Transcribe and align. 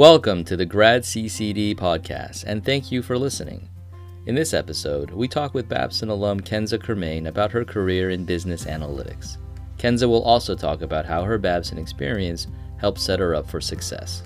Welcome 0.00 0.44
to 0.44 0.56
the 0.56 0.64
Grad 0.64 1.02
CCD 1.02 1.76
podcast, 1.76 2.44
and 2.46 2.64
thank 2.64 2.90
you 2.90 3.02
for 3.02 3.18
listening. 3.18 3.68
In 4.24 4.34
this 4.34 4.54
episode, 4.54 5.10
we 5.10 5.28
talk 5.28 5.52
with 5.52 5.68
Babson 5.68 6.08
alum 6.08 6.40
Kenza 6.40 6.78
Qermane 6.78 7.26
about 7.26 7.52
her 7.52 7.66
career 7.66 8.08
in 8.08 8.24
business 8.24 8.64
analytics. 8.64 9.36
Kenza 9.76 10.08
will 10.08 10.22
also 10.22 10.56
talk 10.56 10.80
about 10.80 11.04
how 11.04 11.22
her 11.24 11.36
Babson 11.36 11.76
experience 11.76 12.46
helped 12.78 12.98
set 12.98 13.20
her 13.20 13.34
up 13.34 13.50
for 13.50 13.60
success. 13.60 14.22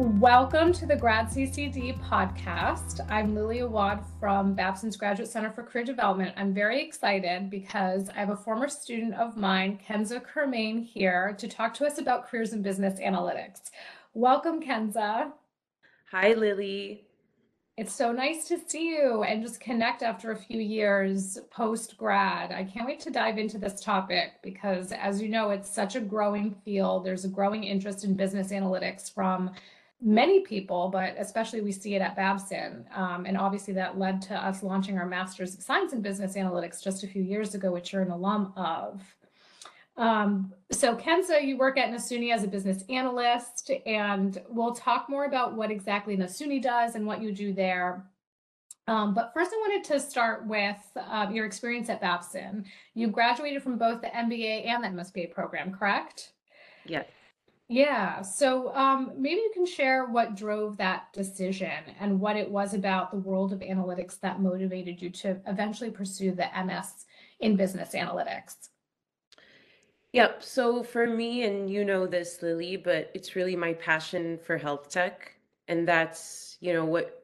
Welcome 0.00 0.72
to 0.74 0.86
the 0.86 0.94
Grad 0.94 1.26
CCD 1.26 2.00
podcast. 2.04 3.04
I'm 3.10 3.34
Lily 3.34 3.58
Awad 3.58 4.04
from 4.20 4.54
Babson's 4.54 4.96
Graduate 4.96 5.28
Center 5.28 5.50
for 5.50 5.64
Career 5.64 5.82
Development. 5.82 6.32
I'm 6.36 6.54
very 6.54 6.80
excited 6.80 7.50
because 7.50 8.08
I 8.10 8.20
have 8.20 8.30
a 8.30 8.36
former 8.36 8.68
student 8.68 9.14
of 9.14 9.36
mine, 9.36 9.80
Kenza 9.84 10.22
Qermane, 10.24 10.86
here 10.86 11.34
to 11.40 11.48
talk 11.48 11.74
to 11.74 11.84
us 11.84 11.98
about 11.98 12.28
careers 12.28 12.52
in 12.52 12.62
business 12.62 13.00
analytics. 13.00 13.72
Welcome, 14.14 14.62
Kenza. 14.62 15.32
Hi, 16.12 16.32
Lily. 16.32 17.02
It's 17.76 17.92
so 17.92 18.12
nice 18.12 18.46
to 18.48 18.58
see 18.68 18.90
you 18.90 19.24
and 19.24 19.42
just 19.42 19.60
connect 19.60 20.04
after 20.04 20.30
a 20.30 20.36
few 20.36 20.60
years 20.60 21.38
post 21.50 21.96
grad. 21.96 22.52
I 22.52 22.62
can't 22.62 22.86
wait 22.86 23.00
to 23.00 23.10
dive 23.10 23.38
into 23.38 23.58
this 23.58 23.80
topic 23.80 24.34
because, 24.44 24.92
as 24.92 25.20
you 25.20 25.28
know, 25.28 25.50
it's 25.50 25.68
such 25.68 25.96
a 25.96 26.00
growing 26.00 26.54
field. 26.64 27.04
There's 27.04 27.24
a 27.24 27.28
growing 27.28 27.64
interest 27.64 28.04
in 28.04 28.14
business 28.14 28.52
analytics 28.52 29.12
from 29.12 29.50
many 30.00 30.40
people, 30.40 30.88
but 30.88 31.14
especially 31.18 31.60
we 31.60 31.72
see 31.72 31.94
it 31.94 32.02
at 32.02 32.16
Babson. 32.16 32.86
Um, 32.94 33.26
and 33.26 33.36
obviously, 33.36 33.74
that 33.74 33.98
led 33.98 34.22
to 34.22 34.34
us 34.34 34.62
launching 34.62 34.98
our 34.98 35.06
Master's 35.06 35.54
of 35.54 35.62
Science 35.62 35.92
in 35.92 36.02
Business 36.02 36.34
Analytics 36.34 36.82
just 36.82 37.02
a 37.02 37.06
few 37.06 37.22
years 37.22 37.54
ago, 37.54 37.72
which 37.72 37.92
you're 37.92 38.02
an 38.02 38.10
alum 38.10 38.52
of. 38.56 39.02
Um, 39.96 40.52
so, 40.70 40.94
Kenza, 40.94 41.44
you 41.44 41.56
work 41.56 41.76
at 41.76 41.90
Nasuni 41.90 42.32
as 42.32 42.44
a 42.44 42.48
business 42.48 42.84
analyst, 42.88 43.72
and 43.84 44.40
we'll 44.48 44.74
talk 44.74 45.08
more 45.08 45.24
about 45.24 45.54
what 45.54 45.72
exactly 45.72 46.16
Nasuni 46.16 46.62
does 46.62 46.94
and 46.94 47.04
what 47.04 47.20
you 47.20 47.32
do 47.32 47.52
there. 47.52 48.06
Um, 48.86 49.12
but 49.12 49.34
first, 49.34 49.50
I 49.52 49.56
wanted 49.56 49.84
to 49.92 50.00
start 50.00 50.46
with 50.46 50.76
uh, 50.96 51.26
your 51.30 51.44
experience 51.44 51.90
at 51.90 52.00
Babson. 52.00 52.64
You 52.94 53.08
graduated 53.08 53.62
from 53.62 53.76
both 53.76 54.00
the 54.00 54.06
MBA 54.06 54.66
and 54.66 54.82
the 54.82 54.88
MSBA 54.88 55.32
program, 55.32 55.72
correct? 55.72 56.32
Yes. 56.86 57.06
Yeah. 57.68 58.22
So 58.22 58.74
um, 58.74 59.12
maybe 59.16 59.40
you 59.40 59.50
can 59.52 59.66
share 59.66 60.06
what 60.06 60.36
drove 60.36 60.78
that 60.78 61.12
decision 61.12 61.84
and 62.00 62.18
what 62.18 62.36
it 62.36 62.50
was 62.50 62.72
about 62.72 63.10
the 63.10 63.18
world 63.18 63.52
of 63.52 63.60
analytics 63.60 64.18
that 64.20 64.40
motivated 64.40 65.02
you 65.02 65.10
to 65.10 65.36
eventually 65.46 65.90
pursue 65.90 66.32
the 66.32 66.48
MS 66.64 67.04
in 67.40 67.56
business 67.56 67.90
analytics. 67.92 68.70
Yep. 70.14 70.42
So 70.42 70.82
for 70.82 71.06
me, 71.06 71.44
and 71.44 71.68
you 71.68 71.84
know 71.84 72.06
this, 72.06 72.40
Lily, 72.40 72.76
but 72.76 73.10
it's 73.14 73.36
really 73.36 73.54
my 73.54 73.74
passion 73.74 74.38
for 74.42 74.56
health 74.56 74.88
tech. 74.88 75.34
And 75.68 75.86
that's, 75.86 76.56
you 76.60 76.72
know, 76.72 76.86
what 76.86 77.22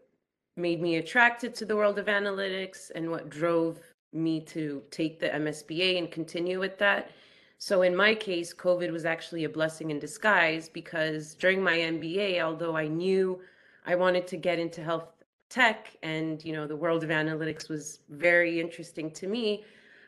made 0.56 0.82
me 0.82 0.96
attracted 0.96 1.54
to 1.54 1.64
the 1.64 1.74
world 1.74 1.98
of 1.98 2.06
analytics 2.06 2.90
and 2.94 3.10
what 3.10 3.30
drove 3.30 3.80
me 4.12 4.40
to 4.40 4.82
take 4.90 5.18
the 5.18 5.30
MSBA 5.30 5.96
and 5.96 6.10
continue 6.10 6.60
with 6.60 6.78
that 6.78 7.10
so 7.58 7.82
in 7.82 7.96
my 7.96 8.14
case, 8.14 8.52
COVID 8.52 8.90
was 8.90 9.04
actually 9.04 9.44
a 9.44 9.48
blessing 9.48 9.90
in 9.90 9.98
disguise 9.98 10.68
because 10.68 11.34
during 11.34 11.62
my 11.62 11.76
MBA, 11.76 12.40
although 12.40 12.76
I 12.76 12.88
knew 12.88 13.40
I 13.86 13.94
wanted 13.94 14.26
to 14.28 14.36
get 14.36 14.58
into 14.58 14.82
health 14.82 15.08
tech 15.50 15.96
and 16.02 16.44
you 16.44 16.52
know 16.52 16.66
the 16.66 16.76
world 16.76 17.04
of 17.04 17.10
analytics 17.10 17.68
was 17.68 18.00
very 18.08 18.60
interesting 18.60 19.10
to 19.12 19.26
me, 19.26 19.64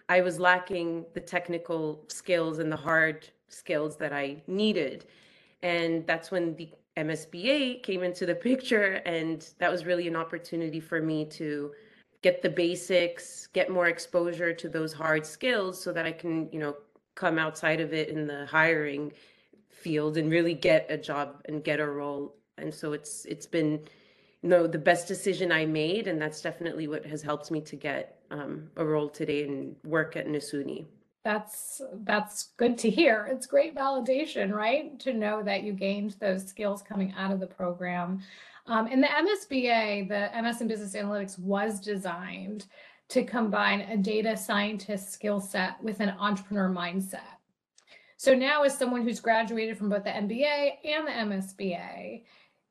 I 0.08 0.20
was 0.20 0.38
lacking 0.38 1.04
the 1.14 1.20
technical 1.20 2.04
skills 2.08 2.58
and 2.58 2.70
the 2.70 2.76
hard 2.76 3.28
skills 3.48 3.96
that 3.96 4.12
I 4.12 4.42
needed. 4.46 5.06
And 5.62 6.06
that's 6.06 6.30
when 6.30 6.54
the 6.56 6.70
MSBA 6.96 7.82
came 7.82 8.02
into 8.02 8.26
the 8.26 8.34
picture 8.50 9.02
and 9.06 9.48
that 9.58 9.70
was 9.70 9.84
really 9.84 10.08
an 10.08 10.16
opportunity 10.16 10.80
for 10.80 11.00
me 11.00 11.24
to 11.26 11.72
get 12.22 12.42
the 12.42 12.50
basics, 12.50 13.46
get 13.48 13.70
more 13.70 13.86
exposure 13.86 14.52
to 14.52 14.68
those 14.68 14.92
hard 14.92 15.26
skills 15.26 15.80
so 15.80 15.92
that 15.92 16.06
I 16.06 16.12
can, 16.12 16.48
you 16.52 16.58
know, 16.58 16.76
come 17.16 17.38
outside 17.38 17.80
of 17.80 17.92
it 17.92 18.08
in 18.08 18.28
the 18.28 18.46
hiring 18.46 19.12
field 19.68 20.16
and 20.16 20.30
really 20.30 20.54
get 20.54 20.86
a 20.88 20.96
job 20.96 21.42
and 21.46 21.64
get 21.64 21.80
a 21.80 21.86
role. 21.86 22.36
And 22.58 22.72
so 22.72 22.92
it's 22.92 23.24
it's 23.24 23.46
been 23.46 23.80
you 24.42 24.48
know 24.50 24.66
the 24.68 24.78
best 24.78 25.08
decision 25.08 25.50
i 25.50 25.66
made 25.66 26.06
and 26.06 26.22
that's 26.22 26.40
definitely 26.40 26.86
what 26.86 27.04
has 27.04 27.20
helped 27.20 27.50
me 27.50 27.60
to 27.60 27.74
get 27.74 28.20
um, 28.30 28.68
a 28.76 28.84
role 28.84 29.08
today 29.08 29.42
and 29.44 29.74
work 29.82 30.14
at 30.14 30.28
nasuni 30.28 30.86
that's 31.26 31.82
that's 32.04 32.50
good 32.56 32.78
to 32.78 32.88
hear. 32.88 33.28
It's 33.28 33.46
great 33.46 33.74
validation 33.74 34.52
right? 34.52 34.96
To 35.00 35.12
know 35.12 35.42
that 35.42 35.64
you 35.64 35.72
gained 35.72 36.14
those 36.20 36.46
skills 36.46 36.82
coming 36.82 37.12
out 37.18 37.32
of 37.32 37.40
the 37.40 37.48
program. 37.48 38.20
Um, 38.66 38.86
and 38.86 39.02
the 39.02 39.08
msba 39.08 40.08
the 40.08 40.30
ms 40.40 40.60
in 40.60 40.68
business 40.68 40.94
analytics 40.94 41.36
was 41.36 41.80
designed 41.80 42.66
to 43.08 43.24
combine 43.24 43.82
a 43.82 43.96
data 43.96 44.36
scientist 44.36 45.12
skill 45.12 45.40
set 45.40 45.82
with 45.82 46.00
an 46.00 46.10
entrepreneur 46.18 46.68
mindset. 46.68 47.20
So 48.16 48.34
now, 48.34 48.62
as 48.62 48.76
someone 48.76 49.02
who's 49.02 49.20
graduated 49.20 49.76
from 49.76 49.88
both 49.88 50.04
the 50.04 50.10
MBA 50.10 50.72
and 50.84 51.06
the 51.06 51.12
MSBA, 51.12 52.24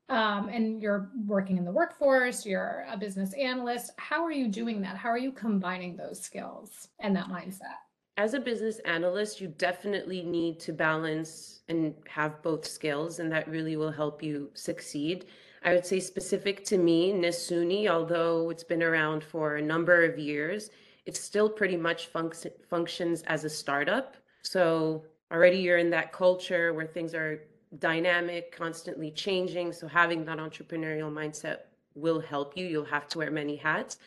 um, 0.10 0.50
and 0.50 0.82
you're 0.82 1.10
working 1.26 1.58
in 1.58 1.66
the 1.66 1.72
workforce, 1.72 2.46
you're 2.46 2.86
a 2.90 2.98
business 2.98 3.34
analyst, 3.34 3.92
how 3.98 4.24
are 4.24 4.32
you 4.32 4.48
doing 4.48 4.82
that? 4.82 4.98
How 4.98 5.10
are 5.10 5.18
you 5.18 5.32
combining 5.32 5.96
those 5.96 6.20
skills 6.20 6.90
and 7.00 7.16
that 7.16 7.28
mindset? 7.28 7.78
As 8.18 8.34
a 8.34 8.40
business 8.40 8.80
analyst, 8.80 9.42
you 9.42 9.48
definitely 9.48 10.24
need 10.24 10.60
to 10.62 10.74
balance 10.74 11.62
and 11.68 11.94
have 12.08 12.42
both 12.42 12.66
skills, 12.66 13.20
and 13.20 13.32
that 13.32 13.48
really 13.48 13.76
will 13.76 13.92
help 13.92 14.24
you 14.24 14.50
succeed. 14.54 15.26
I 15.66 15.74
would 15.74 15.86
say 15.86 16.00
specific 16.00 16.64
to 16.66 16.78
me, 16.78 17.12
Nasuni, 17.12 17.88
although 17.88 18.52
it's 18.52 18.64
been 18.64 18.84
around 18.84 19.24
for 19.24 19.56
a 19.56 19.62
number 19.62 20.04
of 20.04 20.20
years, 20.20 20.70
it 21.08 21.18
still 21.18 21.50
pretty 21.50 21.76
much 21.76 22.14
func- 22.14 22.52
functions 22.70 23.24
as 23.24 23.46
a 23.46 23.50
startup. 23.50 24.16
So 24.44 25.06
already 25.32 25.58
you're 25.58 25.80
in 25.80 25.90
that 25.90 26.14
culture 26.14 26.74
where 26.76 26.86
things 26.86 27.16
are 27.16 27.42
dynamic, 27.80 28.56
constantly 28.56 29.10
changing. 29.10 29.74
So 29.74 29.88
having 29.88 30.24
that 30.26 30.38
entrepreneurial 30.38 31.12
mindset 31.12 31.58
will 31.96 32.20
help 32.20 32.56
you. 32.56 32.68
You'll 32.68 32.86
have 32.86 33.08
to 33.10 33.18
wear 33.18 33.32
many 33.32 33.56
hats. 33.56 33.98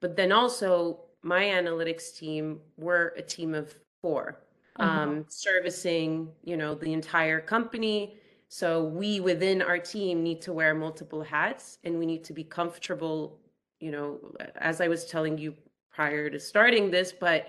But 0.00 0.16
then 0.16 0.32
also, 0.32 1.00
my 1.22 1.44
analytics 1.44 2.16
team, 2.16 2.58
we're 2.76 3.08
a 3.16 3.22
team 3.22 3.54
of 3.54 3.72
4 4.02 4.36
uh-huh. 4.76 5.00
um, 5.00 5.24
servicing, 5.28 6.28
you 6.42 6.56
know, 6.56 6.74
the 6.74 6.92
entire 6.92 7.40
company 7.40 8.18
so 8.54 8.84
we 8.84 9.18
within 9.18 9.62
our 9.62 9.80
team 9.80 10.22
need 10.22 10.40
to 10.42 10.52
wear 10.52 10.76
multiple 10.76 11.24
hats 11.24 11.78
and 11.82 11.98
we 11.98 12.06
need 12.06 12.22
to 12.22 12.32
be 12.32 12.44
comfortable, 12.44 13.40
you 13.80 13.90
know, 13.90 14.20
as 14.54 14.80
I 14.80 14.86
was 14.86 15.06
telling 15.06 15.36
you 15.38 15.56
prior 15.92 16.30
to 16.30 16.38
starting 16.38 16.88
this, 16.88 17.10
but 17.10 17.48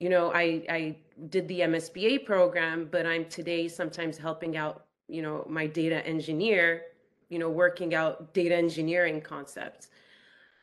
you 0.00 0.08
know, 0.08 0.32
I 0.32 0.64
I 0.70 0.96
did 1.28 1.48
the 1.48 1.60
MSBA 1.60 2.24
program, 2.24 2.88
but 2.90 3.04
I'm 3.04 3.26
today 3.26 3.68
sometimes 3.68 4.16
helping 4.16 4.56
out, 4.56 4.86
you 5.06 5.20
know, 5.20 5.44
my 5.50 5.66
data 5.66 5.98
engineer, 6.06 6.84
you 7.28 7.38
know, 7.38 7.50
working 7.50 7.94
out 7.94 8.32
data 8.32 8.56
engineering 8.56 9.20
concepts. 9.20 9.88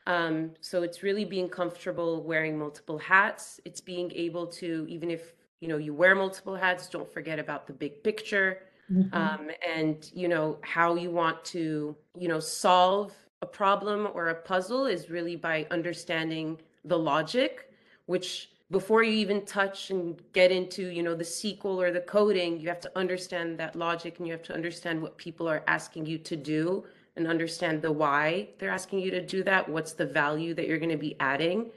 Um, 0.08 0.50
so 0.62 0.82
it's 0.82 1.04
really 1.04 1.26
being 1.26 1.48
comfortable 1.48 2.24
wearing 2.24 2.58
multiple 2.58 2.98
hats. 2.98 3.60
It's 3.66 3.82
being 3.82 4.12
able 4.16 4.48
to, 4.48 4.88
even 4.90 5.12
if 5.12 5.36
you 5.62 5.68
know 5.68 5.78
you 5.78 5.94
wear 5.94 6.16
multiple 6.16 6.56
hats, 6.56 6.90
don't 6.90 7.14
forget 7.14 7.38
about 7.38 7.68
the 7.68 7.74
big 7.74 8.04
picture 8.04 8.64
mm-hmm. 8.92 9.14
um, 9.16 9.50
and 9.68 10.12
you 10.14 10.28
know 10.28 10.58
how 10.62 10.96
you 10.96 11.12
want 11.12 11.44
to 11.46 11.96
you 12.18 12.28
know 12.28 12.40
solve 12.40 13.14
a 13.42 13.46
problem 13.46 14.08
or 14.14 14.30
a 14.30 14.36
puzzle 14.36 14.86
is 14.86 15.10
really 15.10 15.36
by 15.36 15.66
understanding 15.72 16.58
the 16.86 16.98
logic 16.98 17.72
which 18.06 18.50
before 18.72 19.02
you 19.04 19.14
even 19.14 19.46
touch 19.46 19.90
and 19.90 20.22
get 20.34 20.52
into 20.52 20.88
you 20.88 21.04
know 21.04 21.16
the 21.16 21.24
sql 21.24 21.78
or 21.78 21.92
the 21.92 22.02
coding 22.02 22.60
you 22.60 22.68
have 22.68 22.80
to 22.80 22.92
understand 22.98 23.58
that 23.58 23.76
logic 23.76 24.20
and 24.20 24.28
you 24.28 24.34
have 24.34 24.44
to 24.44 24.54
understand 24.54 25.02
what 25.02 25.18
people 25.18 25.48
are 25.48 25.64
asking 25.68 26.06
you 26.06 26.18
to 26.18 26.36
do 26.36 26.84
and 27.16 27.28
understand 27.28 27.82
the 27.82 27.92
why 27.92 28.48
they're 28.58 28.70
asking 28.70 29.00
you 29.00 29.12
to 29.12 29.22
do 29.26 29.44
that 29.44 29.68
what's 29.68 29.94
the 29.94 30.06
value 30.06 30.54
that 30.54 30.68
you're 30.68 30.78
going 30.78 30.90
to 30.90 30.98
be 30.98 31.16
adding 31.20 31.70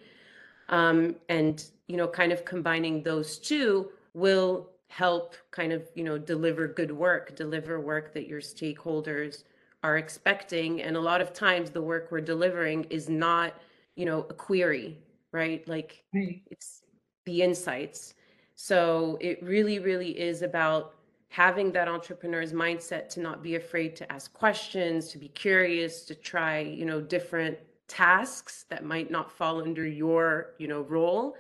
um, 0.68 1.16
and 1.28 1.66
you 1.86 1.96
know 1.96 2.08
kind 2.08 2.32
of 2.32 2.44
combining 2.44 3.02
those 3.02 3.38
two 3.38 3.90
will 4.14 4.68
help 4.92 5.34
kind 5.50 5.72
of 5.72 5.88
you 5.94 6.04
know 6.04 6.18
deliver 6.18 6.68
good 6.68 6.92
work 6.92 7.34
deliver 7.34 7.80
work 7.80 8.12
that 8.12 8.26
your 8.28 8.40
stakeholders 8.40 9.44
are 9.82 9.96
expecting. 9.96 10.82
And 10.82 10.96
a 10.96 11.00
lot 11.00 11.20
of 11.20 11.32
times 11.32 11.70
the 11.70 11.82
work 11.82 12.08
we're 12.10 12.20
delivering 12.20 12.84
is 12.90 13.08
not 13.08 13.54
you 13.96 14.04
know 14.04 14.26
a 14.28 14.34
query 14.34 14.98
right? 15.32 15.66
Like 15.66 16.04
right. 16.14 16.42
it's 16.50 16.82
the 17.24 17.42
insights. 17.42 18.14
So 18.54 19.18
it 19.20 19.42
really 19.42 19.78
really 19.78 20.10
is 20.18 20.42
about 20.42 20.94
having 21.28 21.72
that 21.72 21.88
entrepreneur's 21.88 22.52
mindset 22.52 23.08
to 23.08 23.20
not 23.20 23.42
be 23.42 23.54
afraid 23.56 23.96
to 23.96 24.12
ask 24.12 24.32
questions 24.34 25.08
to 25.08 25.16
be 25.18 25.28
curious 25.28 26.04
to 26.04 26.14
try 26.14 26.58
you 26.60 26.84
know 26.84 27.00
different 27.00 27.56
tasks 27.88 28.66
that 28.68 28.84
might 28.84 29.10
not 29.10 29.32
fall 29.32 29.62
under 29.62 29.86
your 29.86 30.54
you 30.58 30.68
know 30.68 30.82
role. 30.82 31.34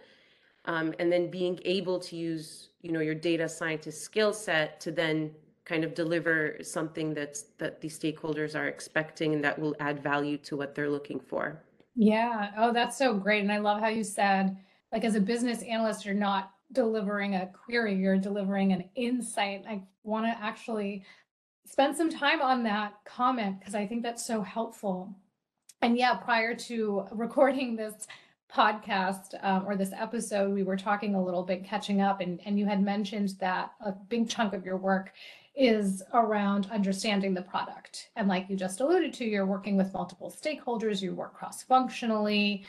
Um, 0.64 0.94
and 1.00 1.12
then 1.12 1.28
being 1.28 1.58
able 1.64 1.98
to 2.00 2.16
use 2.16 2.68
you 2.82 2.92
know 2.92 3.00
your 3.00 3.14
data 3.14 3.48
scientist 3.48 4.02
skill 4.02 4.32
set 4.32 4.80
to 4.80 4.90
then 4.90 5.32
kind 5.64 5.84
of 5.84 5.94
deliver 5.94 6.58
something 6.62 7.14
that's 7.14 7.42
that 7.58 7.80
the 7.80 7.88
stakeholders 7.88 8.58
are 8.58 8.66
expecting 8.66 9.34
and 9.34 9.44
that 9.44 9.58
will 9.58 9.76
add 9.80 10.02
value 10.02 10.36
to 10.36 10.56
what 10.56 10.74
they're 10.74 10.90
looking 10.90 11.20
for. 11.20 11.62
Yeah. 11.94 12.50
Oh, 12.56 12.72
that's 12.72 12.96
so 12.96 13.14
great. 13.14 13.42
And 13.42 13.52
I 13.52 13.58
love 13.58 13.80
how 13.80 13.88
you 13.88 14.02
said, 14.02 14.56
like, 14.92 15.04
as 15.04 15.14
a 15.14 15.20
business 15.20 15.62
analyst, 15.62 16.04
you're 16.04 16.14
not 16.14 16.52
delivering 16.72 17.34
a 17.34 17.46
query, 17.46 17.94
you're 17.94 18.16
delivering 18.16 18.72
an 18.72 18.84
insight. 18.94 19.64
I 19.68 19.82
want 20.02 20.26
to 20.26 20.42
actually 20.42 21.04
spend 21.66 21.96
some 21.96 22.10
time 22.10 22.40
on 22.40 22.62
that 22.64 22.94
comment 23.04 23.60
because 23.60 23.74
I 23.74 23.86
think 23.86 24.02
that's 24.02 24.24
so 24.26 24.42
helpful. 24.42 25.14
And 25.82 25.96
yeah, 25.96 26.14
prior 26.14 26.54
to 26.54 27.06
recording 27.12 27.76
this 27.76 28.06
podcast 28.54 29.34
um, 29.42 29.64
or 29.66 29.76
this 29.76 29.92
episode, 29.96 30.52
we 30.52 30.62
were 30.62 30.76
talking 30.76 31.14
a 31.14 31.22
little 31.22 31.42
bit, 31.42 31.64
catching 31.64 32.00
up, 32.00 32.20
and, 32.20 32.40
and 32.44 32.58
you 32.58 32.66
had 32.66 32.82
mentioned 32.82 33.34
that 33.40 33.72
a 33.80 33.92
big 33.92 34.28
chunk 34.28 34.52
of 34.52 34.64
your 34.64 34.76
work 34.76 35.12
is 35.54 36.02
around 36.14 36.68
understanding 36.70 37.34
the 37.34 37.42
product. 37.42 38.10
And 38.16 38.28
like 38.28 38.46
you 38.48 38.56
just 38.56 38.80
alluded 38.80 39.12
to, 39.14 39.24
you're 39.24 39.46
working 39.46 39.76
with 39.76 39.92
multiple 39.92 40.30
stakeholders, 40.30 41.02
you 41.02 41.14
work 41.14 41.34
cross 41.34 41.62
functionally. 41.62 42.64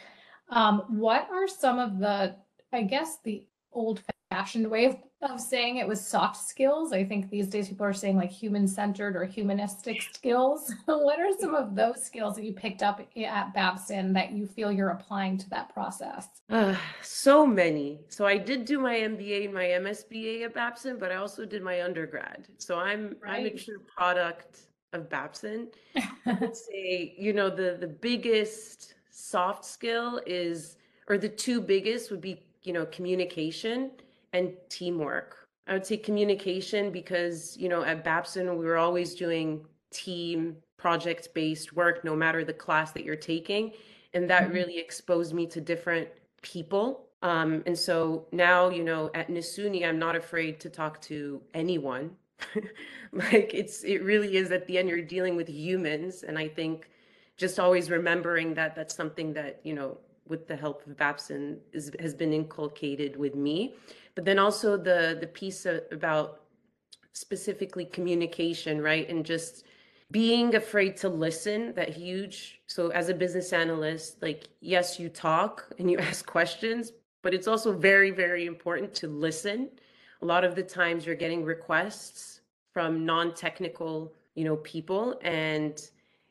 Um, 0.49 0.83
what 0.89 1.27
are 1.31 1.47
some 1.47 1.79
of 1.79 1.99
the, 1.99 2.35
I 2.71 2.83
guess, 2.83 3.19
the 3.23 3.45
old 3.71 4.01
fashioned 4.33 4.67
way 4.69 4.85
of, 4.85 4.97
of 5.21 5.39
saying 5.39 5.77
it 5.77 5.87
was 5.87 6.05
soft 6.05 6.37
skills. 6.37 6.91
I 6.91 7.03
think 7.03 7.29
these 7.29 7.47
days 7.47 7.69
people 7.69 7.85
are 7.85 7.93
saying 7.93 8.17
like 8.17 8.31
human 8.31 8.67
centered 8.67 9.15
or 9.15 9.25
humanistic 9.25 10.01
skills. 10.01 10.73
what 10.85 11.19
are 11.19 11.37
some 11.39 11.53
of 11.53 11.75
those 11.75 12.03
skills 12.03 12.35
that 12.35 12.43
you 12.43 12.53
picked 12.53 12.81
up 12.81 12.99
at 12.99 13.53
Babson 13.53 14.11
that 14.13 14.31
you 14.31 14.47
feel 14.47 14.71
you're 14.71 14.89
applying 14.89 15.37
to 15.37 15.49
that 15.51 15.71
process? 15.71 16.27
Uh, 16.49 16.75
so 17.03 17.45
many. 17.45 17.99
So 18.09 18.25
I 18.25 18.37
did 18.37 18.65
do 18.65 18.79
my 18.79 18.95
MBA 18.95 19.45
and 19.45 19.53
my 19.53 19.65
MSBA 19.65 20.45
at 20.45 20.53
Babson, 20.55 20.97
but 20.97 21.11
I 21.11 21.15
also 21.15 21.45
did 21.45 21.61
my 21.61 21.83
undergrad. 21.83 22.47
So 22.57 22.79
I'm 22.79 23.15
right. 23.23 23.41
I'm 23.41 23.45
a 23.45 23.57
true 23.57 23.81
product 23.95 24.61
of 24.93 25.09
Babson. 25.11 25.67
I 25.95 26.37
would 26.41 26.55
say, 26.71 27.13
you 27.19 27.33
know, 27.33 27.51
the 27.51 27.77
the 27.79 27.87
biggest 27.87 28.95
soft 29.11 29.63
skill 29.63 30.21
is 30.25 30.77
or 31.07 31.19
the 31.19 31.29
two 31.29 31.61
biggest 31.61 32.09
would 32.09 32.21
be, 32.21 32.41
you 32.63 32.73
know, 32.73 32.87
communication 32.87 33.91
and 34.33 34.53
teamwork. 34.69 35.37
I 35.67 35.73
would 35.73 35.85
say 35.85 35.97
communication 35.97 36.91
because, 36.91 37.55
you 37.57 37.69
know, 37.69 37.83
at 37.83 38.03
Babson, 38.03 38.57
we 38.57 38.65
were 38.65 38.77
always 38.77 39.15
doing 39.15 39.65
team 39.91 40.57
project 40.77 41.29
based 41.33 41.73
work, 41.73 42.03
no 42.03 42.15
matter 42.15 42.43
the 42.43 42.53
class 42.53 42.91
that 42.91 43.05
you're 43.05 43.15
taking. 43.15 43.71
And 44.13 44.29
that 44.29 44.43
mm-hmm. 44.43 44.53
really 44.53 44.77
exposed 44.77 45.33
me 45.33 45.47
to 45.47 45.61
different 45.61 46.09
people. 46.41 47.07
Um, 47.21 47.63
and 47.65 47.77
so 47.77 48.25
now, 48.33 48.69
you 48.69 48.83
know, 48.83 49.09
at 49.13 49.29
Nasuni, 49.29 49.87
I'm 49.87 49.97
not 49.97 50.15
afraid 50.15 50.59
to 50.59 50.69
talk 50.69 51.01
to 51.03 51.41
anyone. 51.53 52.11
like 53.13 53.51
it's, 53.53 53.83
it 53.83 54.03
really 54.03 54.35
is 54.35 54.51
at 54.51 54.67
the 54.67 54.77
end, 54.77 54.89
you're 54.89 55.01
dealing 55.01 55.37
with 55.37 55.47
humans. 55.47 56.23
And 56.23 56.37
I 56.37 56.49
think 56.49 56.89
just 57.37 57.59
always 57.59 57.89
remembering 57.89 58.53
that 58.55 58.75
that's 58.75 58.93
something 58.93 59.31
that, 59.33 59.61
you 59.63 59.73
know, 59.73 59.97
with 60.27 60.47
the 60.47 60.55
help 60.55 60.85
of 60.85 60.97
Babson 60.97 61.59
is, 61.71 61.91
has 61.99 62.13
been 62.13 62.33
inculcated 62.33 63.15
with 63.15 63.35
me 63.35 63.75
but 64.15 64.25
then 64.25 64.39
also 64.39 64.77
the 64.77 65.17
the 65.19 65.27
piece 65.27 65.65
about 65.91 66.41
specifically 67.13 67.85
communication 67.85 68.81
right? 68.81 69.09
And 69.09 69.25
just 69.25 69.65
being 70.11 70.55
afraid 70.55 70.95
to 70.97 71.09
listen 71.09 71.73
that 71.73 71.89
huge 71.89 72.59
so 72.67 72.89
as 72.89 73.09
a 73.09 73.13
business 73.13 73.51
analyst 73.51 74.21
like 74.21 74.47
yes 74.61 74.99
you 74.99 75.09
talk 75.09 75.71
and 75.79 75.89
you 75.89 75.97
ask 76.09 76.25
questions 76.25 76.91
but 77.23 77.33
it's 77.33 77.47
also 77.47 77.71
very 77.71 78.11
very 78.11 78.45
important 78.45 78.93
to 78.95 79.07
listen. 79.07 79.69
A 80.21 80.25
lot 80.25 80.43
of 80.43 80.55
the 80.55 80.63
times 80.63 81.05
you're 81.05 81.15
getting 81.15 81.43
requests 81.43 82.41
from 82.73 83.05
non-technical 83.05 84.13
you 84.35 84.43
know 84.43 84.57
people 84.57 85.19
and 85.21 85.89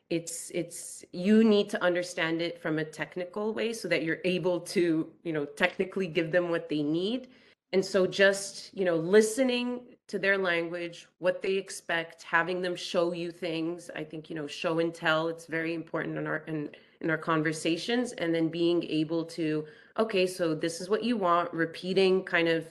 it's 0.09 0.51
it's 0.53 1.03
you 1.11 1.43
need 1.43 1.69
to 1.69 1.81
understand 1.83 2.41
it 2.41 2.61
from 2.61 2.77
a 2.79 2.85
technical 2.85 3.53
way 3.53 3.73
so 3.73 3.87
that 3.87 4.03
you're 4.03 4.19
able 4.23 4.59
to 4.59 5.09
you 5.23 5.33
know 5.33 5.45
technically 5.45 6.07
give 6.07 6.31
them 6.31 6.49
what 6.49 6.69
they 6.69 6.83
need 6.83 7.29
and 7.73 7.83
so 7.83 8.05
just, 8.05 8.69
you 8.73 8.85
know, 8.85 8.95
listening 8.95 9.81
to 10.07 10.19
their 10.19 10.37
language, 10.37 11.07
what 11.17 11.41
they 11.41 11.53
expect, 11.53 12.21
having 12.21 12.61
them 12.61 12.75
show 12.75 13.13
you 13.13 13.31
things. 13.31 13.89
I 13.95 14.03
think, 14.03 14.29
you 14.29 14.35
know, 14.35 14.45
show 14.45 14.77
and 14.79 14.93
tell, 14.93 15.27
it's 15.27 15.47
very 15.47 15.73
important 15.73 16.17
in 16.17 16.27
our 16.27 16.37
in, 16.47 16.69
in 17.01 17.09
our 17.09 17.17
conversations. 17.17 18.11
And 18.13 18.33
then 18.33 18.47
being 18.47 18.83
able 18.83 19.25
to, 19.25 19.65
okay, 19.97 20.27
so 20.27 20.53
this 20.53 20.81
is 20.81 20.89
what 20.89 21.03
you 21.03 21.17
want, 21.17 21.51
repeating 21.51 22.23
kind 22.23 22.47
of 22.47 22.65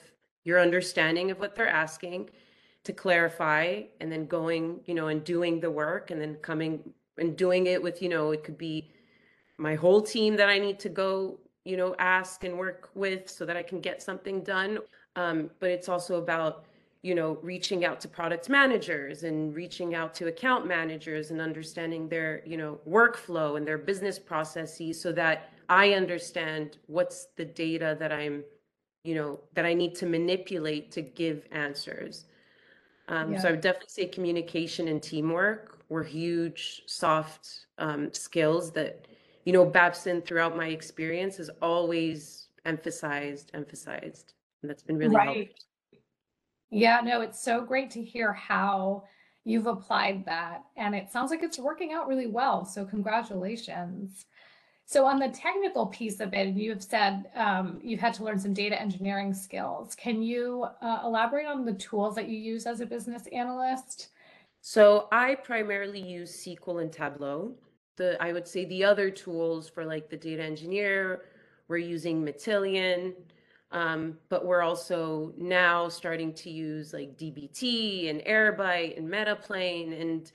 your 0.45 0.59
understanding 0.59 1.31
of 1.31 1.39
what 1.39 1.53
they're 1.53 1.67
asking 1.67 2.29
to 2.85 2.93
clarify, 2.93 3.81
and 3.99 4.11
then 4.11 4.25
going, 4.25 4.79
you 4.85 4.93
know, 4.93 5.07
and 5.07 5.23
doing 5.23 5.59
the 5.59 5.71
work 5.71 6.11
and 6.11 6.21
then 6.21 6.35
coming 6.35 6.79
and 7.17 7.37
doing 7.37 7.67
it 7.67 7.81
with, 7.81 8.01
you 8.01 8.09
know, 8.09 8.31
it 8.31 8.43
could 8.43 8.57
be 8.57 8.91
my 9.57 9.75
whole 9.75 10.01
team 10.01 10.35
that 10.37 10.49
I 10.49 10.59
need 10.59 10.79
to 10.79 10.89
go 10.89 11.39
you 11.65 11.77
know, 11.77 11.95
ask 11.99 12.43
and 12.43 12.57
work 12.57 12.89
with 12.95 13.29
so 13.29 13.45
that 13.45 13.55
I 13.55 13.63
can 13.63 13.79
get 13.79 14.01
something 14.01 14.41
done. 14.41 14.79
Um, 15.15 15.49
but 15.59 15.69
it's 15.69 15.89
also 15.89 16.17
about, 16.17 16.65
you 17.03 17.15
know, 17.15 17.37
reaching 17.41 17.85
out 17.85 18.01
to 18.01 18.07
product 18.07 18.49
managers 18.49 19.23
and 19.23 19.55
reaching 19.55 19.95
out 19.95 20.13
to 20.15 20.27
account 20.27 20.65
managers 20.65 21.31
and 21.31 21.39
understanding 21.39 22.09
their, 22.09 22.41
you 22.45 22.57
know, 22.57 22.79
workflow 22.87 23.57
and 23.57 23.67
their 23.67 23.77
business 23.77 24.19
processes 24.19 24.99
so 24.99 25.11
that 25.11 25.51
I 25.69 25.93
understand 25.93 26.77
what's 26.87 27.27
the 27.35 27.45
data 27.45 27.95
that 27.99 28.11
I'm, 28.11 28.43
you 29.03 29.15
know, 29.15 29.39
that 29.53 29.65
I 29.65 29.73
need 29.73 29.95
to 29.95 30.05
manipulate 30.05 30.91
to 30.91 31.01
give 31.01 31.45
answers. 31.51 32.25
Um, 33.07 33.33
yeah. 33.33 33.39
So 33.41 33.47
I 33.49 33.51
would 33.51 33.61
definitely 33.61 33.89
say 33.89 34.05
communication 34.07 34.87
and 34.87 35.01
teamwork 35.01 35.79
were 35.89 36.03
huge 36.03 36.83
soft 36.87 37.67
um, 37.77 38.13
skills 38.13 38.71
that 38.71 39.07
you 39.45 39.53
know, 39.53 39.65
Babson 39.65 40.21
throughout 40.21 40.55
my 40.55 40.67
experience 40.67 41.37
has 41.37 41.49
always 41.61 42.47
emphasized, 42.65 43.51
emphasized. 43.53 44.33
And 44.61 44.69
that's 44.69 44.83
been 44.83 44.97
really 44.97 45.15
right. 45.15 45.35
helpful. 45.37 45.55
Yeah, 46.69 47.01
no, 47.03 47.21
it's 47.21 47.43
so 47.43 47.63
great 47.63 47.91
to 47.91 48.03
hear 48.03 48.33
how 48.33 49.03
you've 49.43 49.67
applied 49.67 50.25
that. 50.25 50.63
And 50.75 50.95
it 50.95 51.11
sounds 51.11 51.29
like 51.29 51.43
it's 51.43 51.59
working 51.59 51.91
out 51.91 52.07
really 52.07 52.27
well. 52.27 52.65
So, 52.65 52.85
congratulations. 52.85 54.25
So, 54.85 55.05
on 55.05 55.19
the 55.19 55.29
technical 55.29 55.85
piece 55.87 56.19
of 56.19 56.33
it, 56.33 56.55
you 56.55 56.71
have 56.71 56.83
said 56.83 57.25
um, 57.35 57.79
you've 57.83 57.99
had 57.99 58.13
to 58.15 58.23
learn 58.23 58.39
some 58.39 58.53
data 58.53 58.79
engineering 58.79 59.33
skills. 59.33 59.95
Can 59.95 60.23
you 60.23 60.65
uh, 60.81 61.01
elaborate 61.03 61.45
on 61.45 61.65
the 61.65 61.73
tools 61.73 62.15
that 62.15 62.27
you 62.27 62.37
use 62.37 62.65
as 62.65 62.79
a 62.79 62.85
business 62.85 63.23
analyst? 63.31 64.09
So, 64.61 65.07
I 65.11 65.35
primarily 65.35 66.01
use 66.01 66.31
SQL 66.43 66.81
and 66.81 66.91
Tableau 66.91 67.53
the 67.95 68.21
I 68.21 68.33
would 68.33 68.47
say 68.47 68.65
the 68.65 68.83
other 68.83 69.09
tools 69.09 69.69
for 69.69 69.85
like 69.85 70.09
the 70.09 70.17
data 70.17 70.43
engineer, 70.43 71.25
we're 71.67 71.77
using 71.77 72.23
Matillion, 72.23 73.13
um, 73.71 74.17
but 74.29 74.45
we're 74.45 74.61
also 74.61 75.33
now 75.37 75.89
starting 75.89 76.33
to 76.35 76.49
use 76.49 76.93
like 76.93 77.17
DBT 77.17 78.09
and 78.09 78.21
Airbyte 78.21 78.97
and 78.97 79.07
Metaplane, 79.07 79.99
and 79.99 80.31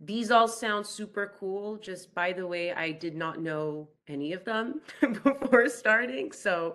these 0.00 0.30
all 0.30 0.48
sound 0.48 0.86
super 0.86 1.32
cool. 1.38 1.76
Just 1.76 2.14
by 2.14 2.32
the 2.32 2.46
way, 2.46 2.72
I 2.72 2.92
did 2.92 3.14
not 3.14 3.40
know 3.40 3.88
any 4.08 4.32
of 4.32 4.44
them 4.44 4.80
before 5.24 5.68
starting, 5.68 6.32
so 6.32 6.74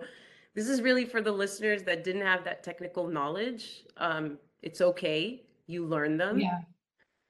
this 0.54 0.68
is 0.68 0.82
really 0.82 1.04
for 1.04 1.20
the 1.20 1.30
listeners 1.30 1.82
that 1.84 2.02
didn't 2.02 2.22
have 2.22 2.42
that 2.44 2.64
technical 2.64 3.06
knowledge. 3.06 3.84
Um, 3.96 4.38
it's 4.62 4.80
okay, 4.80 5.42
you 5.66 5.86
learn 5.86 6.16
them. 6.16 6.40
Yeah. 6.40 6.62